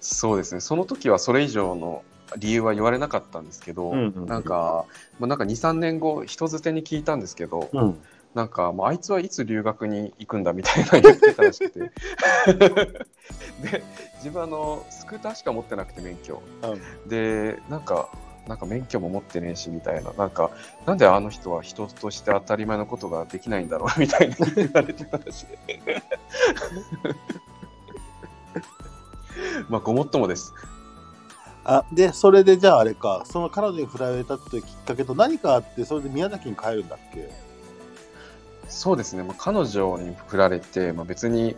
[0.00, 0.60] そうですね。
[0.60, 2.02] その時はそれ以上の
[2.38, 4.26] 理由は言われなかったんですけど、うんうんうん。
[4.26, 4.84] なんか、
[5.18, 7.98] まあ、なんか23年後人づてに聞いたんですけど、うん。
[8.36, 11.80] なんか、もうあいつはいつ留学に行くんだみたいな言ってたらしくて。
[11.80, 11.90] で、
[14.16, 16.42] 自分あの、スクーターしか持ってなくて免許。
[17.06, 18.10] で、なんか、
[18.46, 20.50] なんか免許も持ってねえしみたいな、なんか、
[20.84, 25.46] なんであの人は人として当たり前のことができないんだろうみたいに言われてたらしい。
[29.70, 30.52] まあ、ごもっともです。
[31.64, 37.45] あ、で、それでじゃああれか、その彼女に振られたってきっかけと何かあって、それで宮崎に帰るんだっけ？
[38.68, 41.56] そうですね、まあ、彼女に振られて、まあ、別に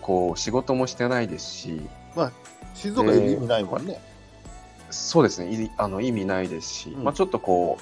[0.00, 1.80] こう仕事もしてないですし、
[2.74, 4.00] 静岡に意味ないもんね。
[4.90, 7.78] そうですね、いあの意味ないですし、うんまあ、ちょっとこ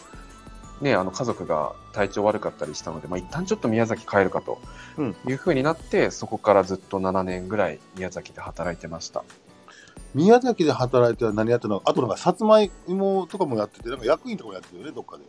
[0.81, 4.61] う、ね、あの家族が体調悪かったりしたので、まあ、一旦ちょっと宮崎帰るかと
[4.96, 9.24] うんいうふうになって、そこからずっと7年ぐらい宮崎で働いてました。
[10.14, 15.24] 宮崎で働いては何やってたのあとなんかさつまいもとかもやってて、なんか役員とかもやってるよね、どっかで。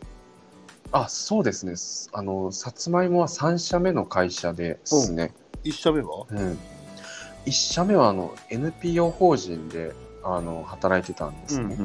[0.90, 1.74] あそうですね、
[2.12, 5.32] あのさつまいもは3社目の会社ですね。
[5.64, 6.26] 一社目は？
[6.30, 6.58] うん
[7.46, 11.76] 1社目はあの NPO 法人であの働いてたんですね。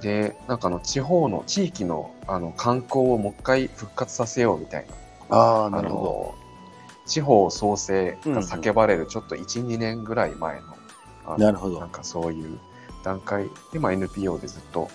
[0.00, 4.86] で、なんかあの地方の地域のあの観光をもう一回復活させようみたい
[5.30, 5.36] な。
[5.36, 6.34] ああ、あなるほの
[7.06, 10.76] 地方創生が叫ばれるちょっと1、2年ぐらい前の
[11.26, 11.44] あのど。
[11.44, 11.90] なるほどなん。
[11.90, 12.58] かそういう
[13.04, 14.88] 段階で、まあ、NPO でずっと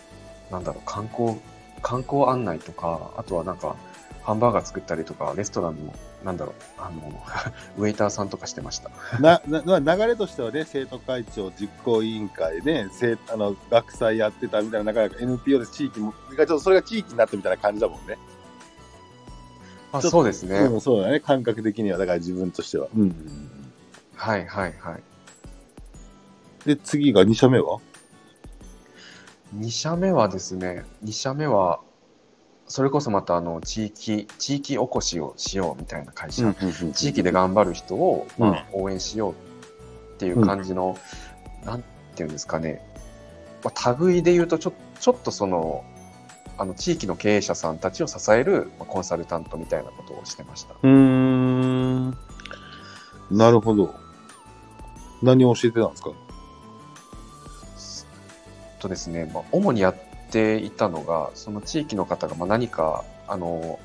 [0.51, 1.39] なんだろう観光
[1.81, 3.75] 観光案内とかあとはなんか
[4.23, 7.23] ハンバーガー作ったりとかレストランのなんだろうあの
[7.77, 8.89] ウェイターさんとかしてました。
[9.19, 18.17] ななな流れとしてはね、生徒会長、実行委員会で、生あの学祭やってたみたいな、なかなか NPO で地域も、ちょっとそれが地域になったみたいな感じだもんね。
[19.91, 22.87] あそうですね、うん、そうだね、感覚的には、だから自分としては。
[22.97, 23.15] うん、
[24.15, 25.03] はいはいはい。
[26.65, 27.79] で、次が2社目は？
[29.57, 31.79] 2社目はですね、2社目は、
[32.67, 36.53] それこそまたあの地域、地域おこしをしようみたいな会社、
[36.93, 40.97] 地域で頑張る人を、うんまあ、応援しようっていう感じの、
[41.63, 41.83] なん
[42.15, 42.81] ていうんですかね、
[43.63, 45.83] まあ、類で言うとちょ、ちょっとその、
[46.57, 50.73] あの地域の経営者さんたちを支えるまあコンサルタントみたいなことをしてました。
[50.81, 52.17] うーん。
[53.29, 53.93] なるほど。
[55.21, 56.11] 何を教えてたんですか？
[58.85, 59.95] とですね、まあ、主にやっ
[60.29, 63.79] ていたのが、その地域の方がまあ何か、あの、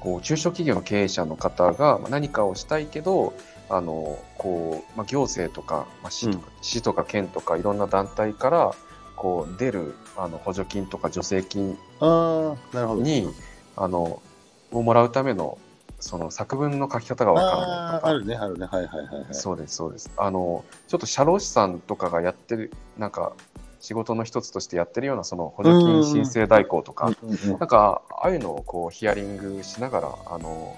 [0.00, 3.34] こう中小企業の経営者の方がまあ何かをしたいけど、
[3.68, 8.74] あのこうまあ、行政とか、まあ、市とか、市とか県とかいろんな団体から
[9.14, 13.02] こう出るあの補助金とか助成金ああ、なるほど。
[13.02, 13.28] に
[13.76, 14.22] あの
[14.72, 15.58] をもらうための
[16.00, 18.08] その作文の書き方がわからないとか。
[18.08, 18.66] あるね、あるね。
[18.66, 19.26] はいはいはいはい。
[19.32, 20.10] そうですそうです。
[20.16, 23.32] あのちょっと社労士さんとかがやってるなんか
[23.80, 27.12] 仕事の一つとしてやってるようなその補助金申請代行とか、
[27.58, 30.76] なんかああいうのをこうヒアリングしながらあの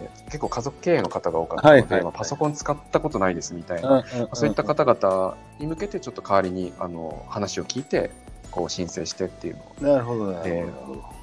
[0.00, 8.10] え結構家族経営の方が多かったので、パソコン使ったことないですみたいな、そういった方々に向けてちょっと代わりにあの話を聞いて
[8.50, 11.17] こう申請してっていうのをなるほど、なるほど。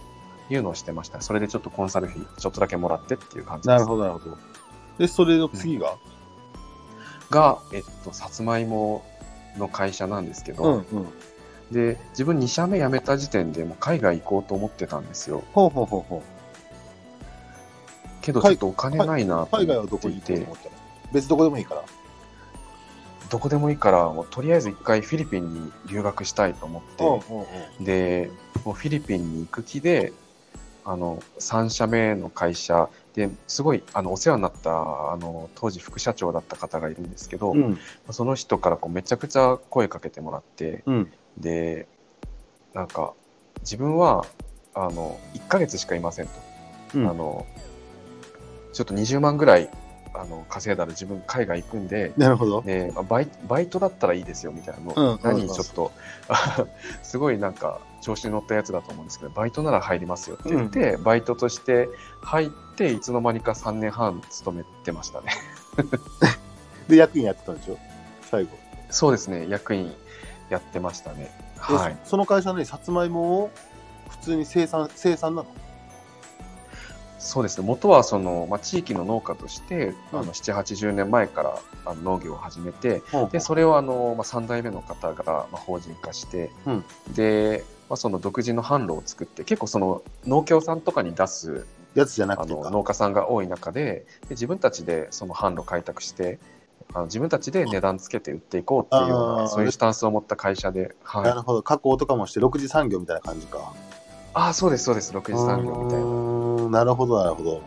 [0.49, 4.37] いうのをしてましたそれでちょっとコンサル費ちょっとだけもらってっていう感じですなるほど、なるほど。
[4.97, 5.95] で、それの次が、
[7.29, 9.03] が、えっと、さつまいも
[9.57, 11.07] の会社なんですけど、うんうん。
[11.71, 16.23] で自分2社目辞めた時点でもう海外行こうと思ってたんですよほうほうほうほ
[18.21, 19.47] けどちょっとお金ないなう。
[19.49, 20.71] と海外は思っていどこに行こうとて思ったの？
[21.13, 21.83] 別どこでもいいから。
[23.29, 27.45] どこでもいいからもうとりあえず一回フィリピンに留学したいと思って、うんうん
[27.79, 27.83] うん。
[27.83, 28.29] で
[28.63, 30.13] もうフィリピンに行く気で
[30.85, 34.71] あの3社目の会社ですごいあのお世話になった
[35.11, 37.77] あの当時副社長だった方がいるんですけど、うん。
[38.11, 41.11] その人からこうめちゃくちゃ声かけてもらってうん。
[41.37, 41.87] で
[42.73, 43.13] なんか
[43.61, 44.25] 自分は
[44.75, 46.31] あの1ヶ月しかいませんと、
[46.95, 47.45] うんあの
[48.73, 49.69] ちょっと20万ぐらい
[50.19, 52.61] あの稼いだら自分海外行くんでなるほど。
[52.61, 54.93] でまあバイバイトだったらいいですよみたいな。
[54.93, 55.19] の、うんうん。
[55.23, 55.91] 何ちょっと
[57.03, 61.89] すごいなんか調子に乗ったやつだと思うんですけどバイトなら入りますよって言って、バイトとして
[62.21, 65.31] 入っていつの間にか3年半勤めてましたね。
[66.87, 67.77] で、役員やってたんでしょ？
[68.29, 68.49] 最後。
[68.91, 69.91] そうですね役員
[70.49, 71.31] やってましたね。
[71.67, 71.97] ではい。
[72.05, 73.51] その会社ね、さつまいもを
[74.09, 75.47] 普通に生産、生産なの？
[77.25, 77.67] そうですね。
[77.67, 80.19] 元はその、まあ、地域の農家として、うん。
[80.19, 86.85] あの7 8 0年前からあの農業を始めてででそれをあの、まあ、3代目の方が、まあ、法人化して、うん。
[87.15, 96.39] で、まあ、その独自の販路を作って結構その農協さんとかに出すやつじゃなあくて農家さんが多い中でで自分たちでその販路開拓して
[96.93, 101.63] あの自分たちで値段つけて売っていこうっていうようなそういうスタンスを持った会社で、はい、なるほど。
[101.63, 103.73] 加工とかもして、6次産業みたいな感じか。
[104.33, 105.13] ああそうですそうです。
[105.13, 106.34] 6次産業みたいな。
[106.69, 106.79] な。
[106.79, 107.61] なるほど、なるほど。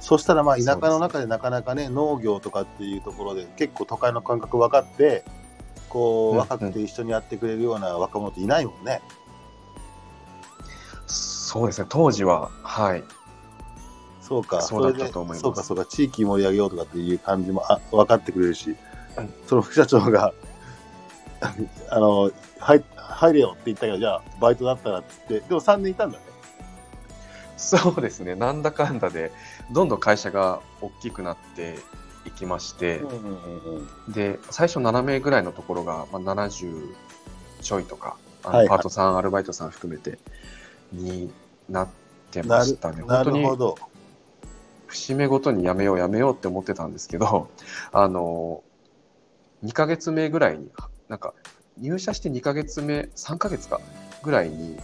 [0.00, 5.24] そしたらまあ田舎の中でなかなかね農業とかっていうところで結構都会の感覚分かって
[5.90, 9.02] こううん若くて一緒にやってくれるような若者っていないもんね。
[11.06, 13.04] そうですね当時ははい
[14.30, 18.76] そうか、そうだったと思いますそうか、そうか、地域盛り上げようとかっていう感じもあ分かってくれるし、
[19.16, 20.32] うんその副社長が
[21.90, 26.29] あの入入れよって言ったけど、じゃあバイトだったらっつって、でも3年いたんだね。
[27.60, 29.30] そうですねなんだかんだで
[29.70, 31.78] どんどん会社が大きくなって
[32.26, 33.00] いきまして、
[34.08, 36.94] で最初7名ぐらいのところが、まあ、70
[37.62, 40.18] ちょいとかあのはいはいパートさん、アルバイトさん含めて
[40.92, 41.30] に
[41.68, 41.88] なっ
[42.30, 43.02] てましたね。
[43.04, 43.76] な本当にるほど。
[44.86, 47.48] 節目ごとにやめようやめようって思ってたんですけど
[47.92, 48.64] あの
[49.64, 50.68] 2ヶ月目ぐらいに
[51.08, 51.32] なんか
[51.78, 53.80] 入社して2ヶ月目3ヶ月か
[54.22, 54.78] ぐらいに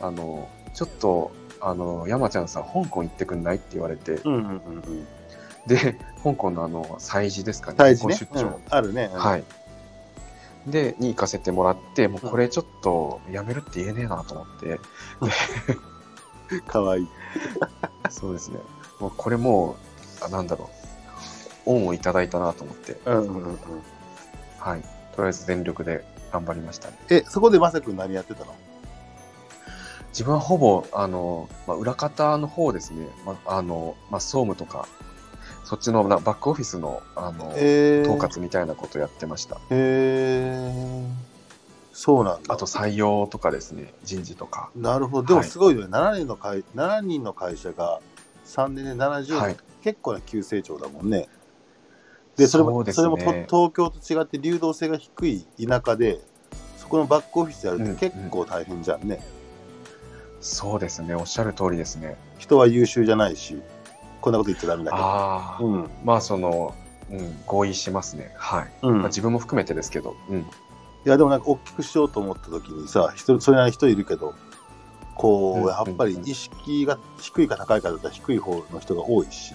[0.00, 1.30] あのちょっと
[1.64, 4.12] あの山ちゃんさん香港行ってくんないって言われて。
[4.24, 5.06] うんうんうんうん。
[5.66, 7.76] で香港のあの催事ですかね。
[7.78, 8.16] 大事ね。
[8.16, 8.54] 出張、うん。
[8.68, 9.10] あるね。
[9.14, 9.44] はい。
[10.66, 14.80] でに行かせてもらってもうこれちょっとやめるって言えねえなと思って、
[16.66, 17.08] かわいい。
[18.10, 18.58] そうですね。
[19.00, 19.76] もうこれも
[20.20, 20.68] うあなんだろ
[21.66, 21.70] う。
[21.70, 22.96] 恩をいただいたなと思って。
[23.06, 23.34] うんうんうん。
[23.44, 23.58] うん。
[24.58, 24.82] はい。
[25.14, 26.98] とりあえず全力で頑張りましたね。
[27.08, 28.54] え、そこでまさくん何やってたの？
[30.12, 33.06] 自分はほぼ、あの、まあ、裏方の方ですね。
[33.24, 34.86] まあ、あの、まあ、総務とか、
[35.64, 39.56] そっちのなバックオフィスの、あの、えー、統括みたいなことやってました。
[39.56, 41.04] へえ
[41.92, 42.54] そうなんだ。
[42.54, 44.70] あと採用とかですね、人事とか。
[44.76, 45.28] なるほど。
[45.28, 45.86] でもはいすごいよね。
[45.86, 48.00] 7, 人の会7人の会社が
[48.44, 49.56] 3年で70人、はい。
[49.82, 51.28] 結構な急成長だもんね。
[52.36, 56.20] で、それも、そうですそれも東京と違って流動性が低い田舎で、
[56.76, 59.22] そこのバックオフィスやるって結構大変じゃんね。
[60.42, 62.16] そうですね、おっしゃる通りですね。
[62.38, 63.62] 人は優秀じゃないし、
[64.20, 65.02] こんなこと言っちゃダメだけど。
[65.02, 65.90] ああ、うん。
[66.04, 66.74] まあ、その、
[67.10, 68.34] うん、合意しますね。
[68.36, 68.72] はい。
[68.82, 70.40] うんまあ、自分も含めてですけど、うん。
[70.40, 70.44] い
[71.04, 74.34] や、でもなんか大きくしようと思った時にさ、人それなりに人いるけど、
[75.14, 79.54] こう、うんやっぱり意識が低いか高いかだったら低い方の人が多いし、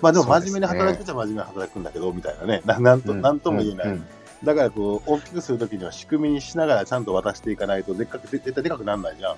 [0.00, 3.86] まあでも真面目に働くっちゃ真面目に働くんだけど、みたいなね、ななんと、うんなんとも言えない。
[3.88, 4.06] うんうん
[4.44, 9.36] だからこう、大きくするときには仕組みにしながらちゃんと渡していかないと、でっかく、絶対でかくならないじゃん。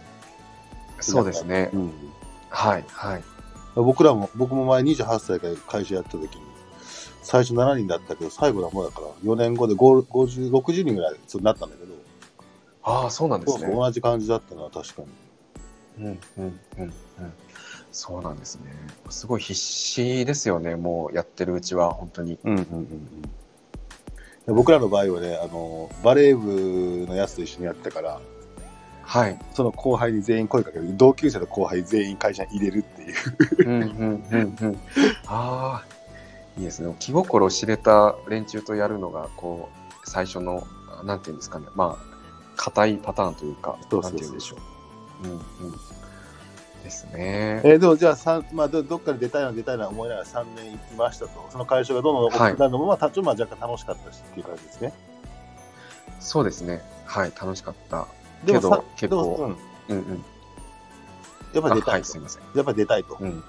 [1.00, 1.70] そうですね。
[1.72, 1.92] うん。
[2.48, 3.22] はい、はい。
[3.74, 6.42] 僕らも、僕も前28歳から会社やったときに、
[7.22, 11.92] 最初7人だったけど、最後の方だから、4年後で50 50 60人ぐらいになったんだけど、
[12.84, 13.61] ああ、そうなんですね。
[13.61, 16.05] そうそう、同じ感じだったな、確かに。
[16.05, 16.92] うんうんうんうん。
[17.92, 18.72] そうなんですね。
[19.11, 20.76] すごい必死ですよね。
[20.76, 22.38] もうやってるうちは本当に。
[22.44, 23.22] うんうんうんうん。
[23.22, 23.28] で
[24.47, 28.20] 僕らの場合はね、あの、バレー部のやつと一緒にやってたから、
[29.03, 29.38] はい。
[29.53, 33.68] その後輩に全員声かける、同級生の後輩全員会社に入れるっていう。
[33.68, 34.80] うんうんうんうん。
[35.26, 35.84] ああ、
[36.57, 36.95] いいですね。
[36.99, 39.68] 気心知れた連中とやるのが、こ
[40.05, 40.66] う、最初の、
[41.05, 41.66] なんていうんですかね。
[41.74, 42.12] まあ、
[42.57, 44.57] 硬いパターンというか、そうなんていうんでしょ
[45.24, 45.28] う。
[45.28, 45.40] うんうん。
[46.83, 47.61] ですね。
[47.64, 54.93] えーでもじゃあ三まあ、どどっかで出たいな出たいな思いながら3年行きましたと、その会社がどんどん大きくなるのも、まあ、たちょっとまあ若干楽しかったしっていう感じですね。
[56.20, 56.83] そうですね。
[57.05, 58.07] はい、楽しかった。
[58.47, 59.57] けどでもさ結構
[59.89, 60.24] うん、うんうん。
[61.53, 62.43] やっぱり出た、あはいい、すいません。
[62.55, 63.16] やっぱり出たいと。
[63.20, 63.43] うん。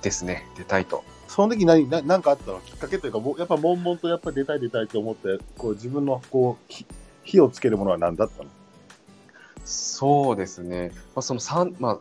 [0.00, 0.46] ですね。
[0.56, 1.02] 出たいと。
[1.26, 6.86] その時何な何かあったのきっかけというか、やっぱ悶々とやっぱり出たい出たいと思って、こう自分のこう火
[7.24, 8.48] 火をつけるものは何だったの？
[9.64, 10.92] そうですね。
[11.14, 11.98] まあ、その三、まあ、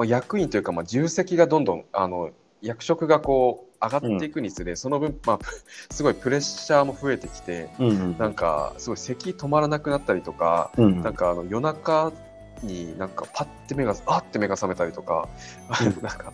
[0.00, 2.30] まあ、役員というか、まあ、重責がどんどん、あの、
[2.62, 5.38] 役職がこう、上がっていくにつれ、その分、まあ、
[5.92, 12.12] すごいプレッシャーも増えてきて、うんうんなんか、すごい咳止まらなくなったりとか、うんなんか、あの、夜中
[12.62, 15.28] になんか、パッて目が、あって目が覚めたりとか、
[15.84, 15.86] うん。
[16.02, 16.32] なんか、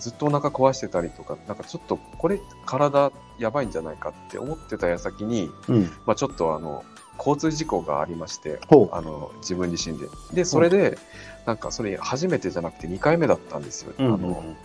[0.00, 5.82] ずっとお腹壊してたりとか、なんかちょっと、これ、体やばいんじゃないかって思ってた矢先に、うん。
[6.06, 6.84] まあ、ちょっとあの
[7.18, 10.06] 交通事故がありましてほあの自分自身で。
[10.32, 10.98] でそれで、
[11.46, 14.56] なんかそれ初めてじゃなくて2回目だったんですよ、うんあの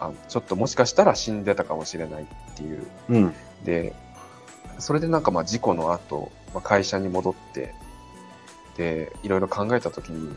[0.00, 2.86] あのちょっともしかしたら死んでたかもしれないっていう。
[3.08, 3.34] うん。
[3.64, 3.94] で
[4.78, 7.74] それでなんかまあ事故の後、まあ会社に戻って
[8.76, 10.34] でいろいろ考えた時に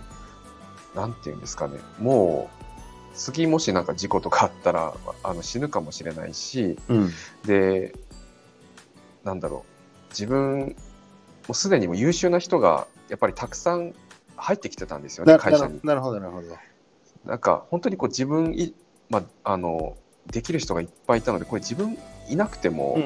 [0.95, 1.79] なんていうんですかね。
[1.99, 7.09] もう次もしなんか事故とかあったらあの死ぬかもしれないし、うん。
[7.45, 7.95] で、
[9.23, 10.75] なんだろう、自分、
[11.47, 13.93] もうすでにもう優秀な人がやっぱりたくさん
[14.37, 15.79] 入ってきてたんですよね、な会社に。
[15.83, 16.47] なるほどなるほど。
[17.25, 18.73] なんか本当にこう自分い、
[19.09, 19.97] まあ、あの、
[20.31, 21.97] できる人がいっぱいいたので、これ自分
[22.29, 22.97] いなくても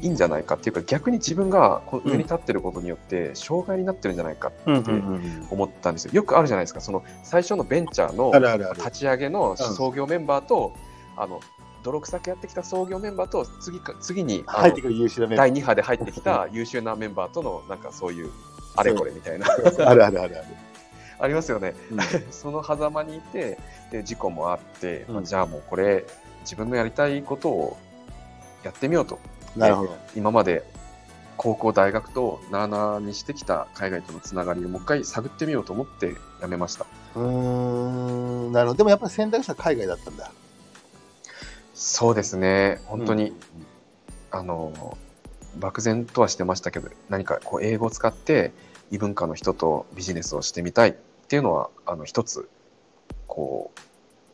[0.00, 6.12] いいんじゃないかっていうか、逆に自分がこう上に立ってることによって障害になってるんじゃないかうんうんうん思ったんですよ。
[6.14, 8.32] よくあるじゃないですか、その最初のベンチャーの。
[8.74, 10.72] 立ち上げの創業メンバーと、
[11.16, 11.40] あの
[11.82, 18.30] 泥臭くやってきた創業メンバーと次か次に入ってくる優秀な第2波で入ってきた優秀なメンバーとのなんかそういう
[18.76, 19.86] あれこれみたいなー。
[19.86, 20.44] あるあるあるある。
[21.18, 21.74] ありますよね。
[21.90, 21.98] うん
[22.30, 23.58] その狭間にいて
[23.90, 26.04] で事故もあって、うんまあじゃあもうこれ
[26.42, 27.76] 自分のやりたいことを
[28.62, 29.18] やってみようと
[29.56, 29.96] なるほど。
[30.14, 30.62] 今まで
[31.36, 36.86] 高校大学となあなあにしてきた海外とのつながりをもう一回探ってみようと思って辞めました。
[37.14, 38.78] うーん、なるほど。
[38.78, 40.30] でもやっぱり選択肢は海外だったんだ。
[41.74, 43.36] そうですね本当に、うん
[44.30, 44.96] あの
[45.58, 48.52] 漠然とはしてましたけど何かこう英語を使って
[48.90, 50.94] 異文化の人とビジネスをしてみたいっ
[51.28, 52.48] ていうのはあの一つ
[53.26, 53.80] こう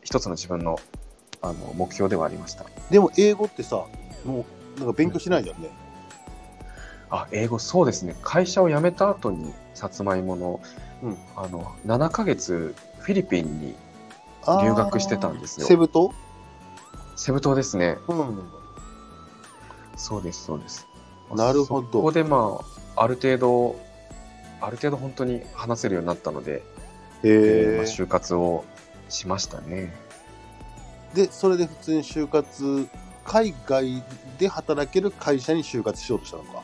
[0.03, 0.77] 一つの自分の
[1.41, 2.65] あの目標ではありました。
[2.89, 3.85] でも英語ってさ、
[4.23, 4.45] も
[4.77, 5.69] うなんか勉強しないじゃんね。
[7.09, 8.15] あ英語そうですね。
[8.23, 10.61] 会社を辞めた後にさつまいもの,、
[11.03, 11.17] うん。
[11.35, 13.75] あの7ヶ月フィリピンに
[14.63, 15.67] 留学してたんですよ。
[15.67, 16.13] セブ島？
[17.17, 17.97] セブ島ですね。
[18.07, 18.49] うん。
[19.97, 20.87] そうですそうです。
[21.35, 21.91] なるほど。
[21.91, 22.61] そこでま
[22.95, 23.75] あある程度
[24.65, 26.63] ある程度本当に話せるようになったので
[27.23, 27.83] えーま。
[27.83, 28.65] 就活を
[29.09, 29.93] しましたね。
[31.13, 32.87] で、それで普通に就活、
[33.23, 34.03] 海外
[34.39, 36.63] で働ける会社に就活しようとしたのか？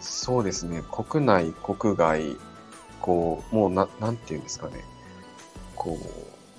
[0.00, 2.36] そうですね、国内、国外、
[3.00, 4.84] こう、もうな、なんていうんですかね、
[5.74, 6.06] こう、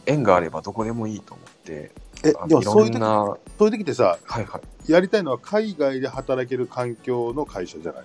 [0.05, 1.91] 縁があればどこでもいいと思って、
[2.23, 8.03] えあ、でもそういうん時、な、そういう時ってさ、はいはい、やりたいのは海外で働ける環境の会社じゃない？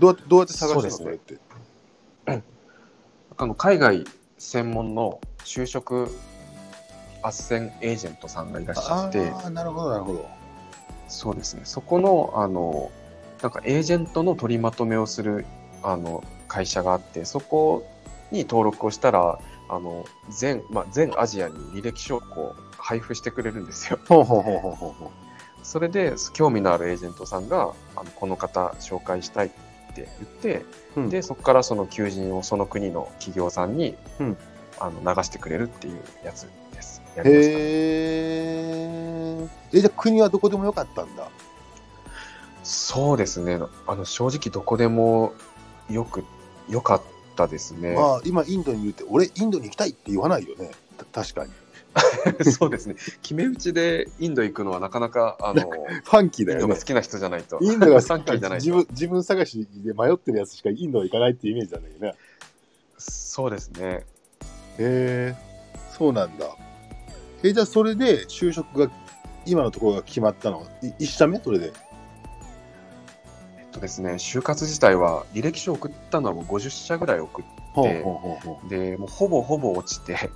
[0.00, 1.38] どうやって、どうやって探したのれって。
[3.36, 4.04] あの海外
[4.38, 6.10] 専門の就職
[7.22, 10.28] 斡旋エージェントさんがいらっしゃって、ああ、なるほど、なるほど。
[11.08, 12.90] そうですね、そこの、あの、
[13.42, 15.44] なんかエージェントの取りまとめをする、
[15.82, 17.86] あの、会社があって、そこ
[18.30, 19.38] に登録をしたら、
[19.68, 23.98] あの、全、まあ、全アジアに履歴書をこう配布してくれるんですよ。
[25.62, 30.64] それで、興味のあるエージェントさんが、あのこの方紹介したいって言って、
[30.96, 31.00] う。
[31.00, 34.36] うんで、そこからその求人をその国の企業さんに、うん
[34.80, 37.02] あの流してくれるっていうやつです。
[37.14, 37.58] やりました。
[37.58, 37.60] へ
[38.14, 39.48] え。
[39.74, 41.28] え、じゃあ国はどこでもよかったんだ。
[42.64, 43.58] そうですね。
[43.86, 45.34] あの、正直どこでも
[45.90, 46.24] よく、
[46.68, 47.02] 良かっ
[47.36, 47.94] たですね。
[47.94, 50.70] まあ、今インドにいるって、俺インドに行きたいって言わないよね。
[50.96, 51.52] た確かに。
[52.52, 52.94] そうですね。
[53.22, 56.86] 決め打ちでインド行くのはなかなか、あの、ファンキーだよねインドが好。
[56.86, 57.58] きな人じゃないと。
[57.60, 62.14] インドがファンキーじゃないと自分自分探しで迷ってるやつしかインドは行かないっていうイメージなんだけどね。
[62.98, 63.80] そうですね。
[63.82, 64.04] へ
[64.78, 65.34] え、
[65.96, 66.46] そうなんだ。
[67.42, 68.90] え、じゃあそれで就職が、
[69.46, 71.40] 今のところが決まったのは、い一社目？
[71.40, 71.72] それで。
[73.58, 80.30] えっとですね、就活自体は履歴書送ったのはもう50社ぐらい送っほでほうほうほうて、もうほぼほぼ落ちて、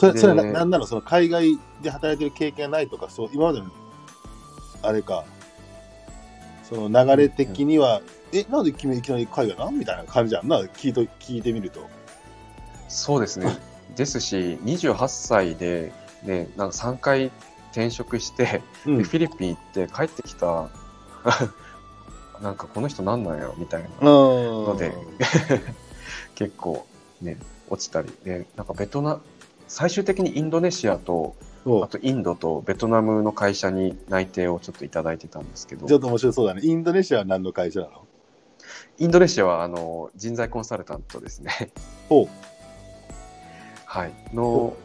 [0.00, 0.86] それ、でそれはななんなの？
[0.86, 3.66] その海外で働いてる経験がないとか、そう、今までの、
[4.82, 5.24] あれか、
[6.68, 8.00] その流れ的には、
[8.32, 11.86] え、なんで君いきなり海外なんみたいな感じやんな、聞いと聞いてみると。
[12.88, 13.58] そうですね。
[13.96, 15.92] ですし、28歳で、
[16.22, 17.26] ね、なんか3回
[17.72, 18.98] 転職して、うん。
[18.98, 20.68] でフィリピン行って帰ってきた、
[22.40, 23.54] なんかこの人なんなんやろ？
[23.58, 24.94] みたいなのので、
[26.36, 26.86] 結構
[27.20, 27.36] ね、
[27.68, 28.10] 落ちたり。
[28.24, 29.20] で、なんかベトナ
[29.70, 36.62] 最終的にインドネシアと、あとインドとベトナムの会社に内定をちょっといただいてたんですけどちょ、っと面白そうだね。
[36.64, 38.04] インドネシアは何の会社なの？
[38.98, 41.70] インドネシアはあの人材コンサルタントですね。
[43.84, 44.12] はい。
[44.34, 44.76] の、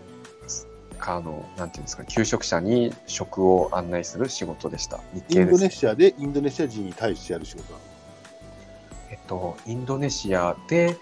[1.00, 5.00] あの、なんていうんですか、求職者に職を案内する仕事でした。
[5.14, 5.58] 日インド。
[5.58, 7.86] ネシアでインドネシア人に対してやる仕事なの？
[9.10, 10.96] えっと、インドネシアで、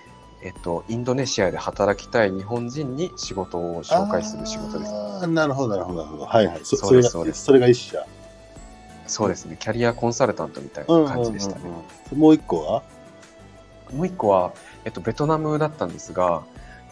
[0.46, 4.92] えっと、インドネシアで働きたい日本人に仕事を紹介する仕事です。
[4.94, 6.26] ああ、なるほど、なるほど、なるほど。
[6.26, 6.60] はいはい。
[6.64, 8.06] そそうですれがそうですそれが一社。
[9.08, 9.56] そうですね。
[9.58, 11.62] キャリアコンサルタントみたいな感じでしたね。
[12.12, 12.84] うんもう一個は？
[13.94, 14.54] もう一個は、
[14.86, 16.44] えっと、ベトナムだったんですが、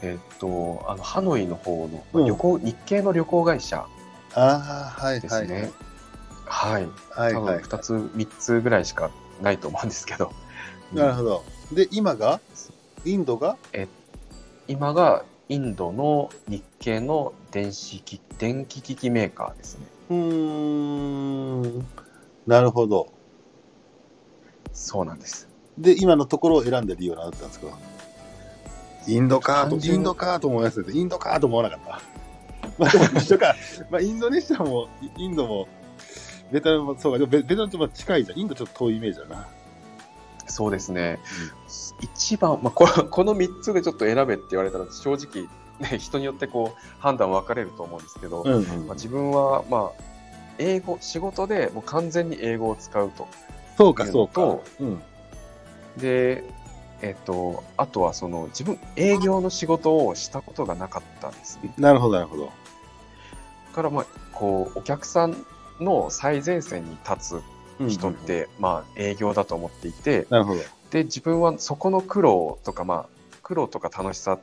[0.01, 3.85] えっと、あの、ハノイの方の、まあうん旅行、日系の旅行会社
[4.33, 5.21] ああ、はいはい。
[5.21, 5.71] ですね。
[6.45, 6.87] はい。
[7.09, 7.57] はいはい多分。
[7.57, 10.31] 2つ、3つぐらいしかないと思うんですけど。
[10.93, 11.43] なるほど。
[11.71, 12.39] で、今が？
[13.05, 13.57] インドが？
[14.67, 19.85] 今がインドの日系の電子機電気機器メーカーですね。
[20.09, 21.85] うーん。
[22.47, 23.11] なるほど。
[24.73, 25.49] そうなんです。
[25.77, 27.67] で、今のところを選んだ理由は何だったんですか？
[29.07, 32.01] インドかと、インドかと思いますけど、インドかと思わなかった。
[32.77, 33.55] まあでも一緒か。
[33.89, 34.87] まあインドネシアも、
[35.17, 35.67] イインドも、
[36.51, 38.39] ベトナムもそうか、でもベベトナムとまあ近いじゃん。
[38.39, 39.47] インドちょっと遠いイメージだな。
[40.47, 41.19] そうですね。
[42.01, 45.47] 一番、まあこ、この3つでちょっと選べって言われたら正直、
[45.79, 50.03] ね、人によってこう判断分かれると思うんですけど、うんうんまあ、自分は、まあ、
[50.57, 53.27] 英語、仕事でもう完全に英語を使うと。
[53.77, 54.63] そうか、そうかと。
[54.79, 55.01] うん。
[55.97, 56.43] で、
[57.01, 61.73] えっと、あとはその自分、営業の仕事をしたことがなかったんですね。
[61.77, 62.45] なるほど、なるほど。
[62.45, 62.51] だ
[63.73, 65.35] から、まあ、こう、お客さん
[65.79, 67.41] の最前線に立つ
[67.89, 70.61] 人って、まあ、営業だと思っていて、なるほど。
[70.91, 73.05] で、自分はそこの苦労とか、まあ、
[73.41, 74.39] 苦労とか楽しさ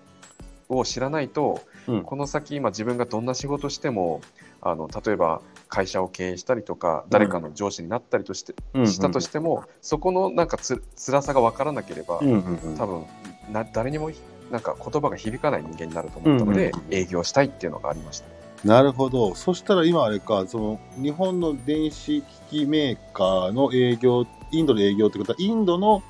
[0.68, 2.02] を知らないと、うん。
[2.02, 4.20] この先、今自分がどんな仕事しても、
[4.60, 8.54] あの、例えば会社を経営したりとか、誰かの上司になったりとして、
[8.86, 12.76] したとしても、そこのなんかつ辛さが分からなければ、うんうんうん。
[12.76, 13.06] 多分
[13.52, 14.10] な誰にも
[14.50, 16.94] なんか言葉が響かない人間になると思ったので、うんうんうん。
[16.94, 18.37] 営業したいっていうのがありました。
[18.64, 19.34] なるほど。
[19.34, 26.02] そしたら今あれか、その日本の電子機器メーカーの営業、インドで営業ってことは、インドの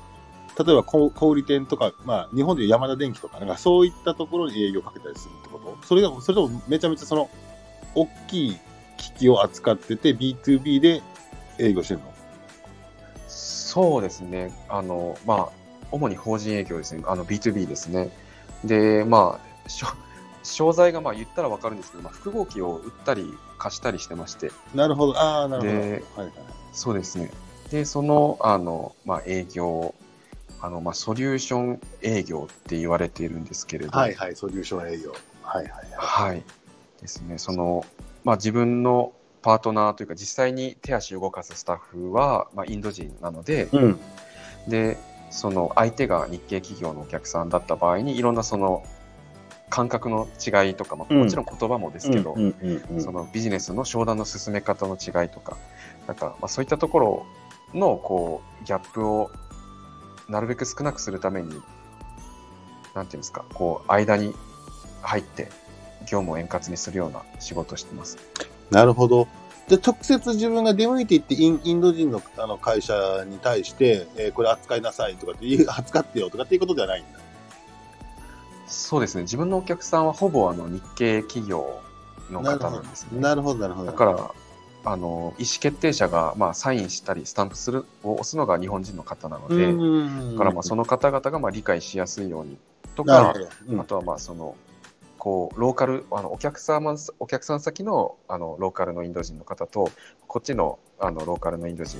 [0.57, 5.87] 例えば小売店とか、まあ、日本でいう山田電機とか、なんかそういったところに営業かけたりするってこと？
[5.87, 7.29] それが、それともめちゃめちゃその、
[7.95, 8.57] 大きい
[8.97, 11.01] 機器を扱ってて、B2B で
[11.59, 12.13] 営業してるの？
[13.27, 14.51] そうですね。
[14.67, 15.49] あの、まあ、
[15.91, 17.03] 主に法人営業ですね。
[17.07, 18.09] あの、B2B ですね。
[18.65, 19.69] で、まあ、
[20.49, 25.17] 商材がまあ言ったらわかるんですけど、まあ、複合機を売ったり貸したりしてまして、なるほど。
[25.19, 25.73] ああ、なるほど。
[25.73, 26.31] はいではい。
[26.73, 27.31] そうですね。
[27.71, 29.93] で、その、あの、まあ、営業、
[30.61, 35.13] あの、まあ、ソリューション営業って言われているんですけれど、はいはい、ソリューション営業。
[35.43, 36.31] はいはいはい。
[36.31, 36.43] はい。
[37.01, 37.37] ですね。
[37.37, 37.85] その、
[38.23, 43.99] まあ、自分のパートナーというか、実際に手足を動かすスタッフは、まあ、インド人なので、うん。
[44.67, 44.97] で、
[45.29, 48.83] その相手が日系企業のお客さんだった場合に、いろんなその
[49.69, 52.35] 感覚の違いとか、まあ、うんもちろん言葉もですけど、
[52.99, 55.57] そのビジネスの商談の進め方の違いとか、
[56.07, 57.25] なんか、まあ、そういったところ
[57.73, 59.31] の、こう、ギャップを
[60.27, 61.49] なるべく少なくするために、
[62.93, 64.33] なんていうんですか、こう、間に
[65.01, 65.49] 入って、
[66.01, 68.17] 業務を円滑にするような仕事をしてます。
[68.71, 69.27] なるほど。
[69.67, 77.19] じゃあ直接自分が出向いていってインインド人のあの会社に対して、えーこれ扱いなさいとかっていう、扱ってよとかっていうことではないんだ。
[78.69, 79.23] そうですね。
[79.23, 81.81] 自分のお客さんはほぼあの日系企業
[82.31, 83.19] の方なんですね。
[83.19, 83.91] なるほど、なるほど。
[83.91, 84.31] だから、
[84.85, 92.57] あの、意思決定者が、まあ、サインしたり、スタンプする、を押すのが日本人の方なので、うんだから、まあ、その方々が、まあ、理解しやすいように
[92.95, 93.33] とか。
[93.67, 94.55] うんあとは、まあ、その、
[95.17, 99.91] こうローカルあのお客様お客さん先のあのローカルのインド人の方と
[100.27, 101.99] こっちのあのローカルのインド人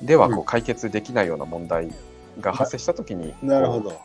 [0.00, 1.92] ではこううん解決できないような問題
[2.40, 4.00] が発生した時に、こうなるほど。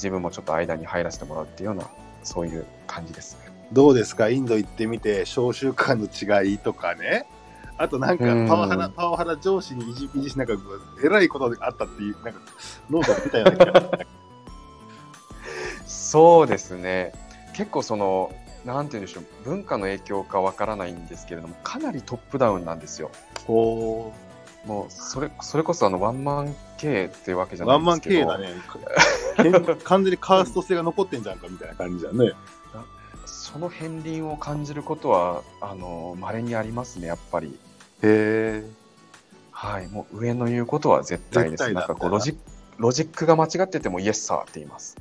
[0.00, 1.88] 自分もちょっと間に入らせてもらうっていうような
[2.24, 3.52] そういう感じですね。
[3.72, 4.28] どうですか？
[4.30, 7.26] インド行ってみて、商習慣の違いとかね。
[7.78, 10.54] あとなんかうんパワハラ、パワハラ上司にいじいじしなんか、
[11.02, 12.40] えらいことがあったっていう、なんか、
[12.90, 14.06] ノートで見たような気が
[15.86, 17.12] そうですね
[17.54, 18.32] 結構その
[18.64, 23.10] なんて言うんでしょう文化の影響かわからないんですけれどもかなりトップダウンなんですよ。
[23.48, 24.12] お
[24.66, 28.60] もうそれそれこそあのワンマン経営っていうわけじゃワンマンないんですけど経営だね。
[29.84, 32.32] 完全にカースト性が残ってんじゃんかみたいな感じだね。
[33.26, 37.58] その片鱗を感じることはあの稀にありますねやっぱり。
[38.02, 38.64] へえ。
[39.50, 41.72] はい、もう上の言うことは絶対です。
[41.72, 42.40] なんかこうロジック
[42.78, 44.96] ロジックが間違ってても yes sir って言います。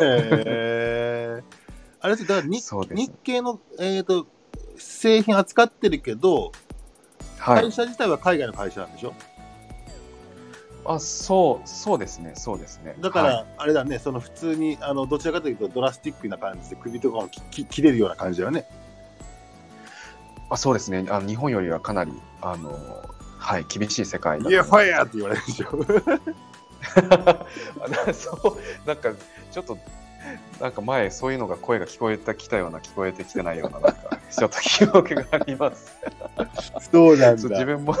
[0.00, 1.42] へえ。
[2.00, 4.26] あれですだから日日系の、えー、と
[4.76, 6.52] 製品扱ってるけど、
[7.38, 7.72] はい会。
[7.72, 9.14] 社自体は海外の会社なんでしょ？
[10.88, 12.94] あ、そうそうですね、そうですね。
[12.98, 18.66] だから、はいあれだね、その普通にあのどちらかというとドラスティックな感じで首とかもきき切れるような感じだよね。
[20.48, 21.04] あ、そうですね。
[21.10, 22.72] あの日本よりはかなりあの
[23.38, 25.66] はい厳しい世界だいや、ファイヤーって言われるでしょ。
[28.14, 29.10] そうなんか
[29.50, 29.76] ちょっと
[30.60, 35.96] なんか前そういうのが声が聞こえてきたような聞こえてきてないようななんか ちょっと記憶があります。
[36.92, 37.94] そうなん自分も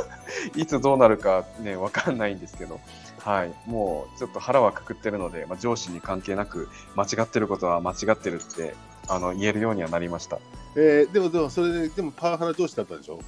[0.54, 2.80] いつどうなるかねわかんないんですけど、
[3.20, 8.74] はい、もうちょっと腹はくくってるので、まあ、上司に関係なく間違ってることは間違ってるって
[9.08, 10.38] あの言えるようにはなりました。
[10.76, 13.18] えーでも、でも、それで、でもパワハラ上司だったでしょ？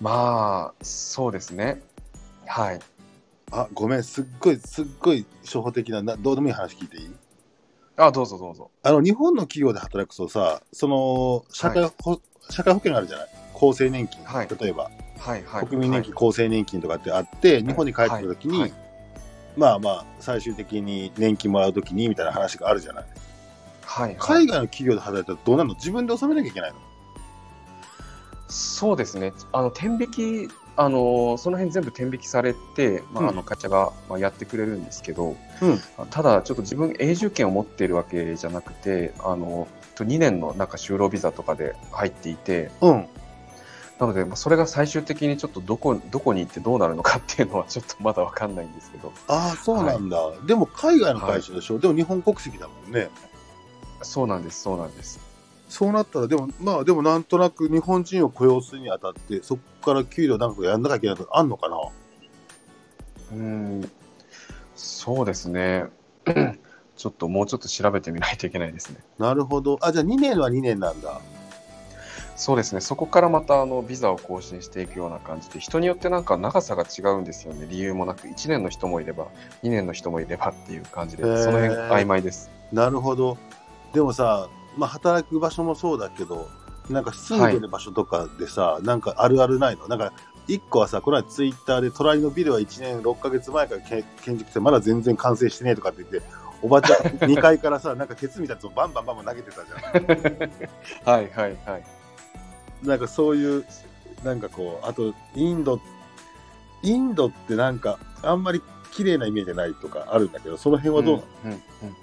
[0.00, 1.80] まあそうですね。
[2.46, 2.80] はい。
[3.52, 7.10] あ、ごめん、すっごい、すっごい初歩的なな、どうでもいい話聞いていい？
[7.98, 8.70] あどうぞどうぞ。
[8.82, 13.28] あの、日本の企業で働くとさ、その、社会保、社会保険あるじゃない？
[13.54, 14.48] 厚生年金、はい。
[14.58, 15.66] 例えば、はいはい。
[15.66, 18.72] 国民年金、厚生年金とかってあって、日本に帰ってくるときに、
[19.56, 23.04] まあまあ、最終的に年金もらうときにみたいな話があるじゃない？
[23.84, 24.16] はい、はい。
[24.18, 25.74] 海外の企業で働いたらどうなるの？
[25.74, 26.78] 自分で納めなきゃいけないの？
[28.48, 29.34] そうですね。
[29.52, 43.06] あの天引きあのその辺全部天引きされて、まあ、うんあの会社がまあやってくれるんですけど、うんただちょっと自分永住権を持っているわけじゃなくて、あの2年のなんか就労ビザとかで入っていて、うん。
[43.98, 50.32] なのでまあそれが最終的にちょっとどこどこに行ってどうなるのかっていうのはちょっとまだわかんないんですけど、ああ、そうなんだ。
[50.46, 53.10] でも海外の会社でしょ、でも日本国籍だもんね。
[54.02, 55.31] そうなんですそうなんです。
[55.72, 61.78] そうなったら、でも、まあ、でもなんとなく日本人を雇用するにあたって、そこから給料なんかやんなきゃいけないとかあんのかな？
[63.32, 63.90] うん
[64.76, 65.86] そうですね。
[66.94, 68.98] ちょっともうちょっと調べてみないといけないですね。
[69.18, 69.78] なるほど。
[69.80, 71.22] あ、じゃあ2年は2年なんだ。
[72.36, 79.28] そうですね、そこからまたあのビザを更新していくような感じで、人によってなんか長さが違うんですよね、理由もなく、1年の人もいれば、
[79.62, 82.50] 2年の人もいればっていう感じで、その辺曖昧です。
[82.72, 83.38] なるほど。
[83.94, 86.48] でもさ、まあ、働く場所もそうだけど、
[86.90, 89.88] なんか住んでる場所とかでさ、なんかあるあるないの？
[89.88, 90.12] なんか、
[90.48, 96.28] 一個はさ、この間ツイッターで隣のビルは1年6ヶ月前からけ建築してまだ全然完成してねえとかって言って、
[96.62, 96.98] おばちゃん
[97.30, 101.14] 2階からさ、なんか鉄みたいなやつをバンバンバンバン投げてたじゃん。
[101.16, 101.84] はいはいはい。
[102.82, 103.64] なんかそういう、
[104.24, 105.80] なんかこう、あと、インド、
[106.82, 111.96] インドってなんか、あんまり綺麗なイメージないとかあるんだけど、その辺はどうなの、うんうんうん。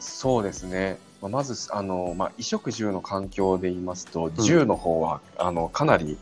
[0.00, 6.18] そうですね、まあまずあの、まあ、衣食住の環境で言いますと、住の方はあのかなり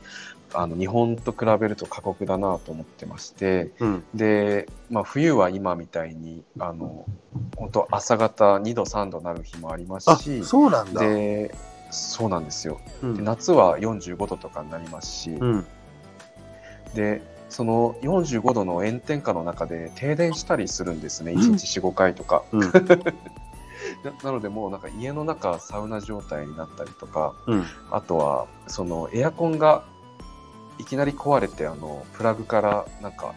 [0.55, 4.05] あの日本と比べると過酷だなと思ってまして、うん。
[4.15, 7.07] で、まあ、冬は今みたいにあの
[7.57, 11.01] 本当朝方2度3度なる日もありますあ、しそうなんだ。
[11.01, 11.53] で
[11.91, 15.67] そうなんですようんで夏は45度とかになりますし、うん。
[16.95, 22.45] でその45度の炎天下の中で停電したりするんですね、うん1日4、5回とか。
[24.05, 24.11] うん。
[24.11, 27.65] ななので、もうなんか家の中、サウナ状態になったりとか、うん。
[27.91, 29.85] あとはそのエアコンが
[30.79, 33.35] いきなり壊れて、あのプラグからなんか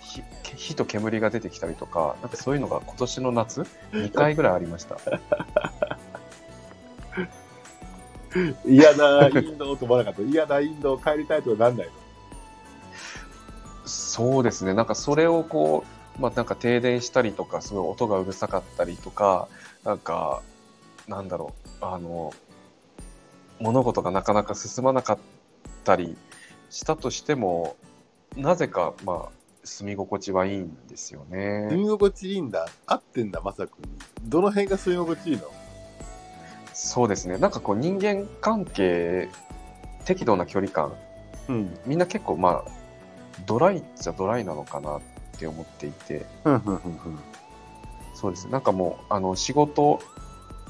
[0.00, 0.22] 火
[0.56, 4.98] 火と煙が出てきたりとか、なんかそういうのが今年の夏、2回ぐらいありました。
[8.66, 10.22] 嫌だ、インドと思わなかった。
[10.22, 11.92] 嫌だ、インド帰りたいとかなんないの？
[13.86, 15.84] そうですね、なんかそれをこ
[16.18, 19.48] う、まあ、なんか停電したりとか、すごい音がうるさかったりとか、
[19.84, 20.42] なんか、
[21.06, 22.32] なんだろう、あの、
[23.60, 25.18] 物事がなかなか進まなかっ
[25.84, 26.16] たり
[26.70, 27.76] したとしても、
[28.36, 29.32] なぜか、まあ、
[29.62, 31.76] 住み心地はいいんですよ住ね。
[31.76, 32.66] み心地いいんだ。
[32.86, 33.88] 合ってんだ、まさくんに。
[34.24, 35.44] どの辺が住み心地いいの？
[36.72, 37.38] そうですね。
[37.38, 39.28] なんかこう人間関係、
[40.04, 40.92] 適度な距離感、
[41.48, 41.78] うん。
[41.86, 42.70] みんな結構まあ、
[43.46, 45.00] ドライっちゃドライなのかなっ
[45.38, 47.18] て思っていて、うん、うん、うん。
[48.14, 48.52] そうですね。
[48.52, 50.00] なんかもう、あの、仕事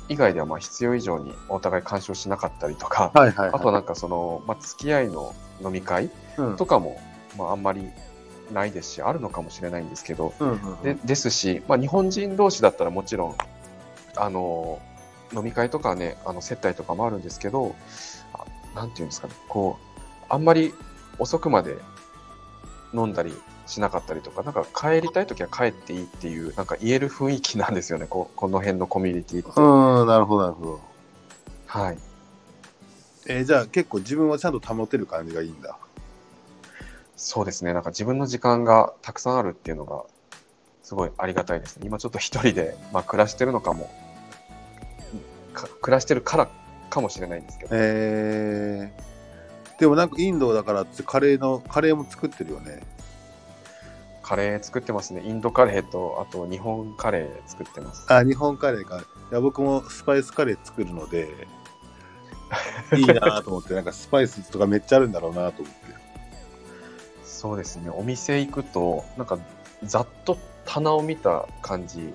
[0.09, 3.51] 以外ではまあ必要以上にお互い干渉しなかったりとか、はい、はい。
[3.53, 7.01] あとなんかその、まあ、付き合いの飲み会うん、とかも、
[7.38, 7.88] まあ、あんまり
[8.53, 10.82] ないですし、あるのかもしれないんですけど、うん、うん。
[10.82, 13.34] でですし、まあ、日本人同士だったらもちろん、
[14.16, 14.80] あの、
[15.32, 17.74] 飲み会とかね、あの接待とかもあるんですけど、
[18.32, 20.74] あなんていうんですかね、こう、あんまり
[21.18, 21.78] 遅くまで
[22.92, 23.34] 飲んだり
[23.66, 29.60] しなかったりとか、なんか帰りたいときは帰っていいっていう、なんか言える雰囲気なんですよね、ここの辺のコミュニティって。
[29.60, 30.80] うん、なるほど、なるほど。
[31.66, 31.98] はい。
[33.26, 35.78] えーじゃあ結構自分はちゃんと保てる感じがいいんだ。
[37.16, 40.04] そうですね、なんか自分の時間がたくさんあるっていうのが、
[40.82, 41.86] すごいありがたいですね。
[41.86, 43.90] 今ちょっと一人で、まあ、暮らしてるのかも、
[45.54, 46.48] か暮らしてるから
[46.90, 52.82] かもしれないんですけど、えー、でもなんかインドだからってカレーの、カレーも作ってるよね。
[54.24, 55.22] カレー作ってますね。
[55.24, 58.10] インドカレーと、あと日本カレー作ってます。
[58.12, 58.98] あ、日本カレーか。
[58.98, 61.46] いや、僕もスパイスカレー作るので、
[62.96, 65.84] いいなと思って、なんかスパイスとかめっちゃあるんだろうなと思って。
[67.24, 69.38] そうですね、お店行くと、なんか
[69.82, 72.14] ざっと棚を見た感じ、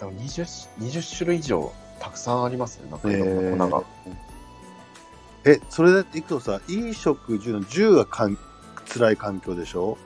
[0.00, 3.84] 多分 20, 20種類以上たくさんありますね、なんかいろんな粉が。
[5.44, 8.36] え、それでいくとさ、衣食住の住がかん
[8.92, 9.96] 辛い環境でしょ？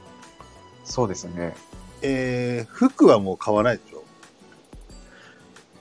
[0.88, 1.54] そうですね。
[2.02, 4.02] えー、服はもう買わないでしょ？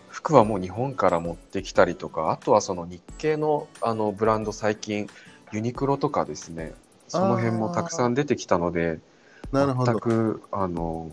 [0.09, 5.07] 服はもう日本から持ってきたりとか、あとはその日系のあのブランド、最近、
[5.53, 6.73] ユニクロとかですね、
[7.07, 8.99] その辺もたくさん出てきたので、
[9.53, 9.99] 全なるほど。
[9.99, 11.11] くあの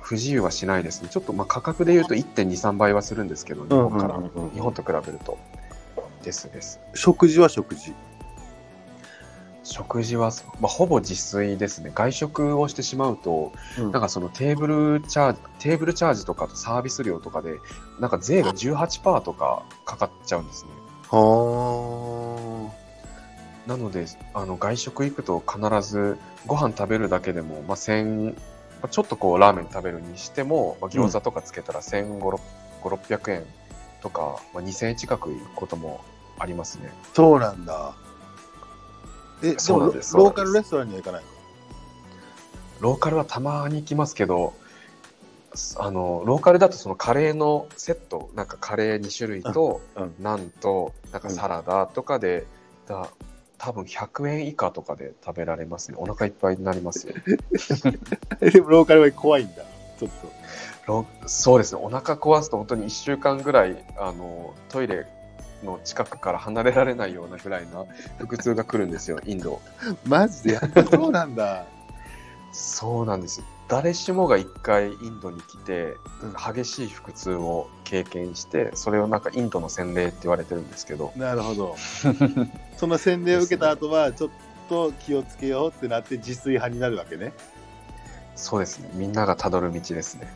[0.00, 1.08] 不自由はしないですね。
[1.10, 5.38] ちょっとまあ価格で言うと1.2、3倍はするんですけど、日本から、うんうんうんうん日本と比べると。
[6.22, 6.78] ですです。
[6.94, 7.92] 食事は食事。
[9.64, 11.90] 食事は、まあ、ほぼ自炊ですね。
[11.94, 17.58] 外食をしてしまうと、うんなんかそのテーブルチャージ、テーブルチャージとかとサービス料とかで、
[17.98, 20.70] なんか税が18%とかかかっちゃうんですね。
[21.10, 22.70] は
[23.66, 25.58] なので、あの外食行くと必
[25.88, 28.36] ずご飯食べるだけでも、まあ、1000、ま
[28.82, 32.38] あちょっとこうラーメン食べるにしても、まあ、餃子とかつけたら1500、
[32.82, 33.44] 600円
[34.02, 36.04] とか、まあ、2000円近くいくことも
[36.38, 36.90] ありますね。
[36.92, 37.94] あ、そうなんだ。
[39.44, 41.28] え、そうなんですロローカルレストランには行かないの？
[42.80, 44.54] ローカルはたまに行きますけど、
[45.78, 50.14] あのローカルだとそのカレーのセット、なんかカレー2種類と、うん。
[50.20, 52.46] ナンと、なんかサラダとかで、
[52.86, 53.08] だ
[53.56, 55.96] 多分100円以下とかで食べられますね。
[55.98, 57.14] お腹いっぱいになりますよ。
[58.40, 59.62] え でもローカルは怖いんだ。
[59.98, 60.44] ちょっと。
[60.86, 65.06] ロそうですね、お腹壊すと本当に1週間ぐらいあのトイレ
[65.64, 67.84] の近くから離れられないようなぐらいな
[68.18, 69.60] 腹痛が来るんですよ、インド。
[70.06, 70.52] マジで？
[70.54, 71.64] やっぱそうなんだ。
[72.52, 73.46] そうなんですよ。
[73.66, 81.76] 誰しもが一回インドに来て、うん激しい腹痛を経験して、それをなんかインドの洗礼って言われてるんですけど、なるほど。
[82.76, 84.30] その洗礼を受けた後は、ちょっ
[84.68, 87.32] と気をつけようってなって自炊派になるわけね。
[88.36, 90.28] そうですね、みんながたどる道ですね。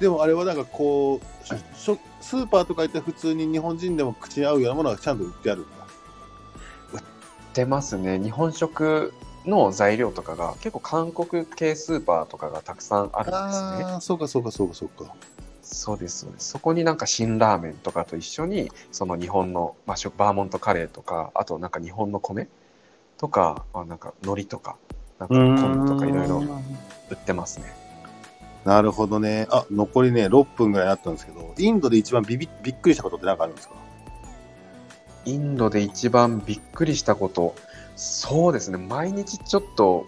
[0.00, 5.70] でもあれはなんかこう、スーパーとか行って普通に日本人でも口に合うようなものはちゃんと売ってあるんだ。
[7.52, 9.12] 出ますね、日本食
[9.44, 13.86] の材料とかが結構韓国系スーパーとかがたくさんあるんですね。
[13.90, 15.12] ああ、そうかそうかそうかそうか。
[15.62, 16.48] そうですそうです。
[16.48, 22.48] そこになんか辛ラーメンとかと一緒に、その日本の、まあ、食バーモントカレーとか、あとなんか日本の米
[23.18, 24.76] とか、まあ、なんか海苔とか、
[25.18, 26.42] なんか昆布とかいろいろ
[27.10, 27.79] 売ってますね。
[28.64, 29.46] なるほどね。
[29.50, 33.74] あ、残りね、6分ぐらいあったんですけど、インドで一番ビビびっくりしたことって何かあるんですか？
[35.24, 37.54] インドで一番びっくりしたこと、
[37.96, 40.06] そうですね、毎日ちょっと、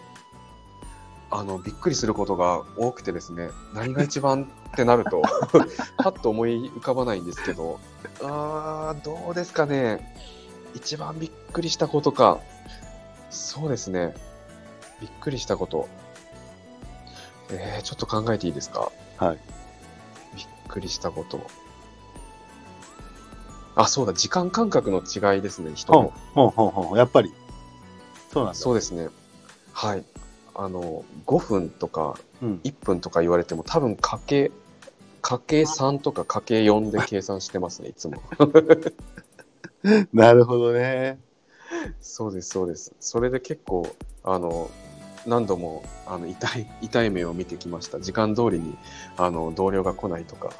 [1.30, 5.22] あの、びっくりすることが多くてですね、何が一番ってなると、
[5.98, 7.78] パッと思い浮かばないんですけど、
[8.22, 10.14] あー、どうですかね、
[10.74, 12.38] 一番びっくりしたことか、
[13.30, 14.14] そうですね、
[15.00, 15.88] びっくりしたこと、
[17.52, 18.90] えー、ちょっと考えていいですか？
[19.18, 19.38] はい。
[20.36, 21.40] びっくりしたこと。
[23.74, 26.12] あ、そうだ、時間感覚の違いですね、人の。
[26.34, 26.98] ほんほんほんほん。
[26.98, 27.32] やっぱり。
[28.32, 28.58] そうなんだ。
[28.58, 29.08] そうですね。
[29.72, 30.04] はい。
[30.54, 32.60] あの、5分とかうん。
[32.64, 34.50] 1分とか言われても、多分かけ、
[35.22, 38.20] かけ3とかかけ4で 計算してますね、いつも。
[40.12, 41.18] なるほどね。
[42.00, 42.92] そうです、そうです。
[43.00, 43.86] それで結構、
[44.22, 44.70] あの、
[45.26, 48.76] 何度もあの痛い痛い目を見てきました時間通りに
[49.16, 50.50] あの同僚が来ないとか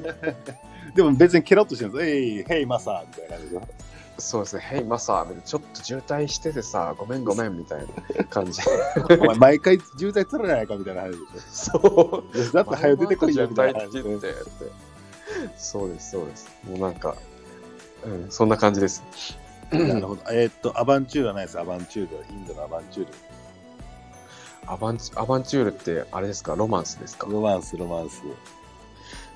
[0.94, 2.06] でも別にケロッとしてるんです。
[2.06, 3.60] えい、ヘイマサーみたいな感じで。
[4.16, 7.84] そうですね「ヘイマサー」ちょっと渋滞しててさごめんごめんみたい
[8.16, 8.62] な感じ
[9.20, 12.24] お前毎回渋滞つらないかみたいな話でしそうょ。
[12.52, 14.72] だって早く出てこいよみたいな話渋滞って言ってって
[15.56, 17.16] そうですそうですもうなんか、
[18.04, 19.02] うん、そんな感じです
[19.72, 20.22] なるほど。
[20.30, 21.58] えーっと、アバンチュールはないです。
[21.58, 23.12] アバンチュールはインドのアバンチュール。
[24.66, 26.54] アバンチアバンチュールってあれですか？
[26.56, 27.26] ロマンスですか？
[27.30, 28.22] ロマンス、ロマンス。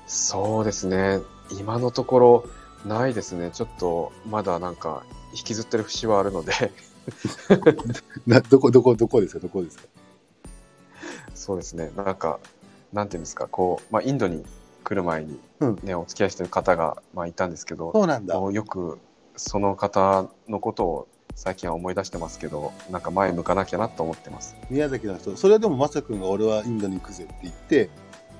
[0.07, 1.19] そうですね。
[1.59, 2.45] 今のところ
[2.85, 3.51] ないですね。
[3.51, 5.03] ちょっとまだなんか
[5.33, 6.53] 引きずってる節はあるので。
[8.27, 9.39] などこ、どこ、どこですか？
[9.39, 9.83] どこですか？
[11.33, 11.91] そうですね。
[11.95, 12.39] なんか
[12.93, 13.47] なんていうんですか？
[13.47, 14.45] こう、まあ、インドに
[14.83, 15.79] 来る前に、うん。
[15.83, 18.35] ねお付き合いしてる方が、まあ、いたんですけどそうなんだ。
[18.35, 18.99] よく
[19.35, 21.07] その方のことを
[21.41, 25.37] 最近は思い出してますけどなんか前向かなきゃなと思ってます宮崎の人。
[25.37, 27.89] それはでも、まさくんが俺はインドに行くぜって言って、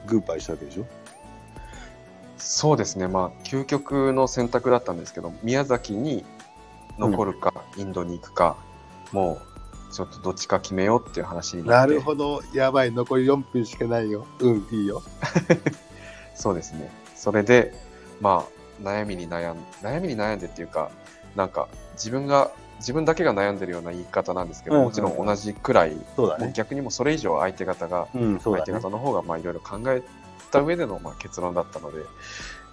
[0.05, 0.85] グーパイしたわけでしょ？
[2.37, 6.25] そうですねまあ究極の選択だったんですけど宮崎に
[6.97, 8.57] 残るか、インドに行くか
[9.13, 9.39] も
[9.89, 12.41] うちょっとどっちか決めようっていう話にななってるほど。
[12.53, 12.91] やばい。
[12.91, 14.27] 残り4分しかないよ。
[14.39, 15.01] うん、いいよ。
[16.35, 17.73] そうですねそれで
[18.19, 18.45] ま
[18.83, 20.91] あ悩みに悩ん悩みに悩んでっていうか
[21.37, 26.51] なんか自分が自分だけが悩んでるような言い方なんですけど、うんうんもちろん同じくらい、ね。
[26.55, 28.39] 逆にもそれ以上相手方がうん、ね。
[28.43, 30.01] 相手方の方がまあいろいろ考え
[30.51, 32.03] た上でのまあ結論だったので、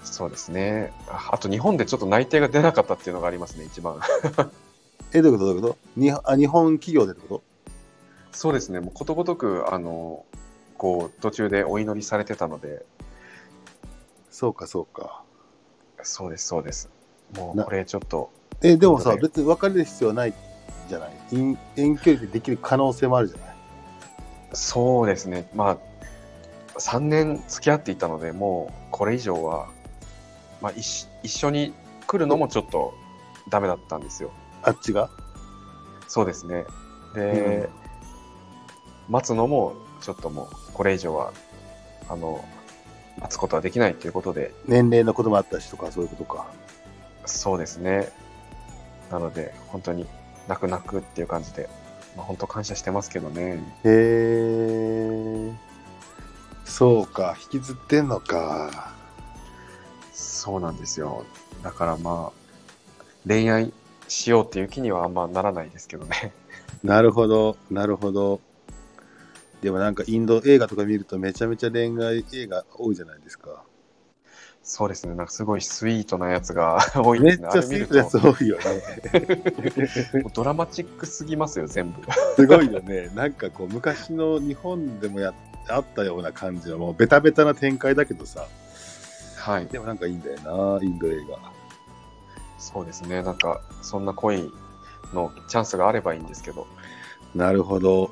[0.02, 0.92] そうですね。
[1.08, 4.00] ああと日本でちょっと内定が出なかったっていうのがありますね、一番。
[5.12, 5.46] え、どういうこと？
[5.46, 5.76] どういうこと？
[5.96, 7.42] にあ日本企業でってこと？
[8.32, 8.80] そうですね。
[8.80, 10.24] もうことごとく、あの、
[10.76, 12.84] こう、途中でお祈りされてたので、
[14.30, 15.22] そうか、そうか。
[16.02, 16.90] そうです、そうです。
[17.34, 18.30] もうなこれちょっと、
[18.62, 20.34] え、でもさ、別に別れる必要はない
[20.88, 21.10] じゃない？
[21.32, 23.56] 遠遠距離でできる可能性もあるじゃない？
[24.52, 25.48] そうですね。
[25.54, 25.78] まあ、
[26.78, 29.68] 3年付き合っていたので、もうこれ以上は、
[30.60, 31.74] まあ、一一緒に
[32.06, 32.94] 来るのもちょっと
[33.50, 34.30] ダメだったんですよ。
[34.62, 35.10] あっちが？
[36.08, 36.64] そうですね。
[37.14, 37.68] で、
[39.08, 41.32] 待つのもちょっともうこれ以上は
[42.08, 42.44] あの
[43.18, 46.46] 待つことはできないということで年齢のこともあったしとか、そういうことか。
[47.26, 48.08] そうですね
[49.10, 50.06] なので本当に
[50.48, 51.68] 泣く泣くっていう感じで、
[52.16, 55.52] まあ、本当感謝してますけどねへえ。
[56.64, 58.92] そうか、引きずってんのか。
[60.12, 61.24] そうなんですよ
[61.62, 62.46] だからまあ
[63.26, 63.72] 恋愛
[64.08, 66.32] しようっていう気にはあんまならないですけどね
[66.84, 68.40] なるほど、なるほど。
[69.62, 73.64] でもなんかインド映画とか見るとめちゃめちゃ恋愛映画多いじゃないですか。
[74.68, 80.24] そうですねなんかすごいスイートなやつが 多いめっですねちゃスイートなやつ多いよね。
[80.34, 82.02] ドラマチックすぎますよ全部
[82.34, 83.08] すごいよね。
[83.14, 85.32] なんかこう昔の日本でもや
[85.68, 88.48] あったような感じのもうベタベタな展開だけどさ。
[89.36, 91.38] はいでもなんかいいんだよな、インド映画。
[92.58, 94.50] そうですね、なんか、そんな恋
[95.14, 96.66] のチャンスがあればいいんですけど、
[97.36, 98.10] なるほど。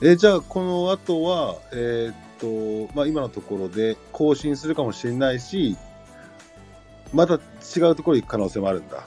[0.00, 5.76] えじゃあこの後は、えーっと、まあ今のところで更新するかもしれないし、
[7.12, 7.40] また違う
[7.96, 9.04] ところに行く可能性もあるんだ。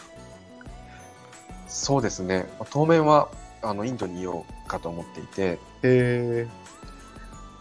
[1.68, 3.30] そうですね、当面は
[3.62, 6.47] あのインドにいようかと思っていて、へえ。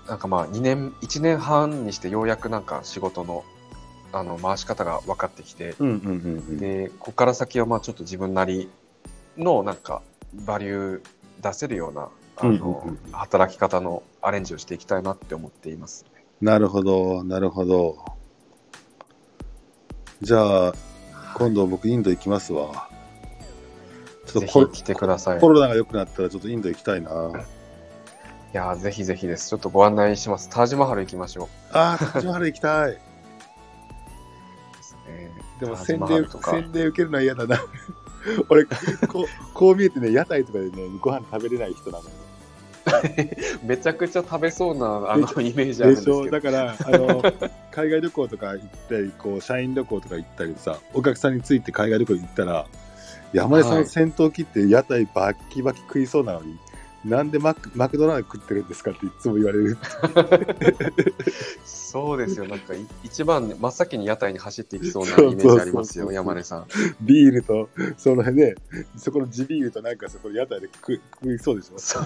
[0.09, 3.43] なんかまあ、2年、1年半にしてようやくなんか仕事の
[4.13, 6.59] あの回し方が分かってきて、うんうんうんうん。
[6.59, 8.71] で、ここから先はまあちょっと自分なり
[9.37, 10.03] のなんか、
[10.47, 11.03] バリュー
[11.43, 16.25] 出せるような、あの、うんうんうん働き方のアレンジをしていきたいなって思っています、ね。
[16.41, 17.97] なるほど、なるほど。
[20.25, 20.75] じゃあ、
[21.35, 22.89] 今度僕インド行きますわ。
[24.27, 25.41] ちょっぜとコ来てください。
[25.41, 27.11] コロナが良くなったらちょっとインド行きたいな。
[27.11, 29.51] いやーぜひぜひです。
[29.51, 30.49] ちょっとご案内します。
[30.49, 31.77] タージマハル行きましょう。
[31.77, 32.93] ああ、タッチマハル行きたい。
[32.93, 32.99] で
[34.81, 35.31] すね。
[35.61, 36.27] でも宣伝。
[36.43, 37.62] 宣伝受けるのは嫌だな。
[38.49, 38.70] 俺こ
[39.25, 42.11] う、こう見えてね、屋台とかでね、ご飯食べれない人なのよ。
[43.65, 46.19] めちゃくちゃ食べそうなあのイメージあるんですけど。
[46.21, 46.31] ょ？
[46.31, 47.23] だから、あの、
[47.71, 52.67] 海外旅行とか行ったり、こう、社員旅行とか行ったりさ、お客さんについて海外旅行行ったら、
[53.33, 53.83] 山根さはい。
[53.83, 56.57] ん戦闘機って屋台バッキバキ食いそうなのに、
[57.05, 59.77] なんでマクマクドナルド食ってるんですかっていつも言われる。
[61.65, 62.47] そうですよ。
[62.47, 66.67] なんかい一番真っ先に屋台に走っていきそうなイメージありますよ、そうそうそう山根さん。
[67.03, 68.55] ビールと、その辺ね、
[68.97, 71.79] そこの地ビールとなんかそこの屋台で食食いそうでしょ？
[71.79, 72.05] そう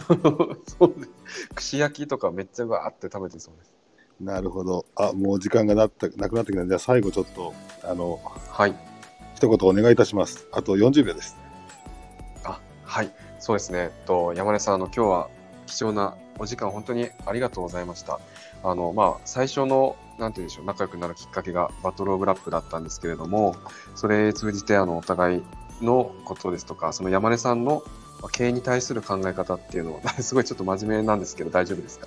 [0.67, 1.49] そうです。
[1.55, 3.73] 串焼きとかめっちゃわーって食べてそうです。
[4.21, 4.85] なるほど。
[4.97, 8.21] あ、もう時間がなったなくなってきたじゃあ最後ちょっと、あの、
[8.51, 8.75] はい。
[9.37, 10.49] 一言お願いいたします。
[10.51, 11.37] あと40秒です。
[12.43, 13.13] あ、はい。
[13.39, 13.91] そうですね。
[14.07, 15.29] と、山根さん、あの、今日は、
[15.67, 18.21] 貴重なお時間本当にありがとうございました。
[18.65, 23.55] あの、まあ、最初の、なんて言うんでしょう、仲良くなるきっかけがバトルオブラップだったんですけれども、
[23.95, 25.43] それ通じて、あの、お互い
[25.83, 27.83] のことですとか、その山根さんの
[28.33, 32.07] 経営に対する考え方っていうのは、 すごいちょっと真面目なんですけど、大丈夫ですか？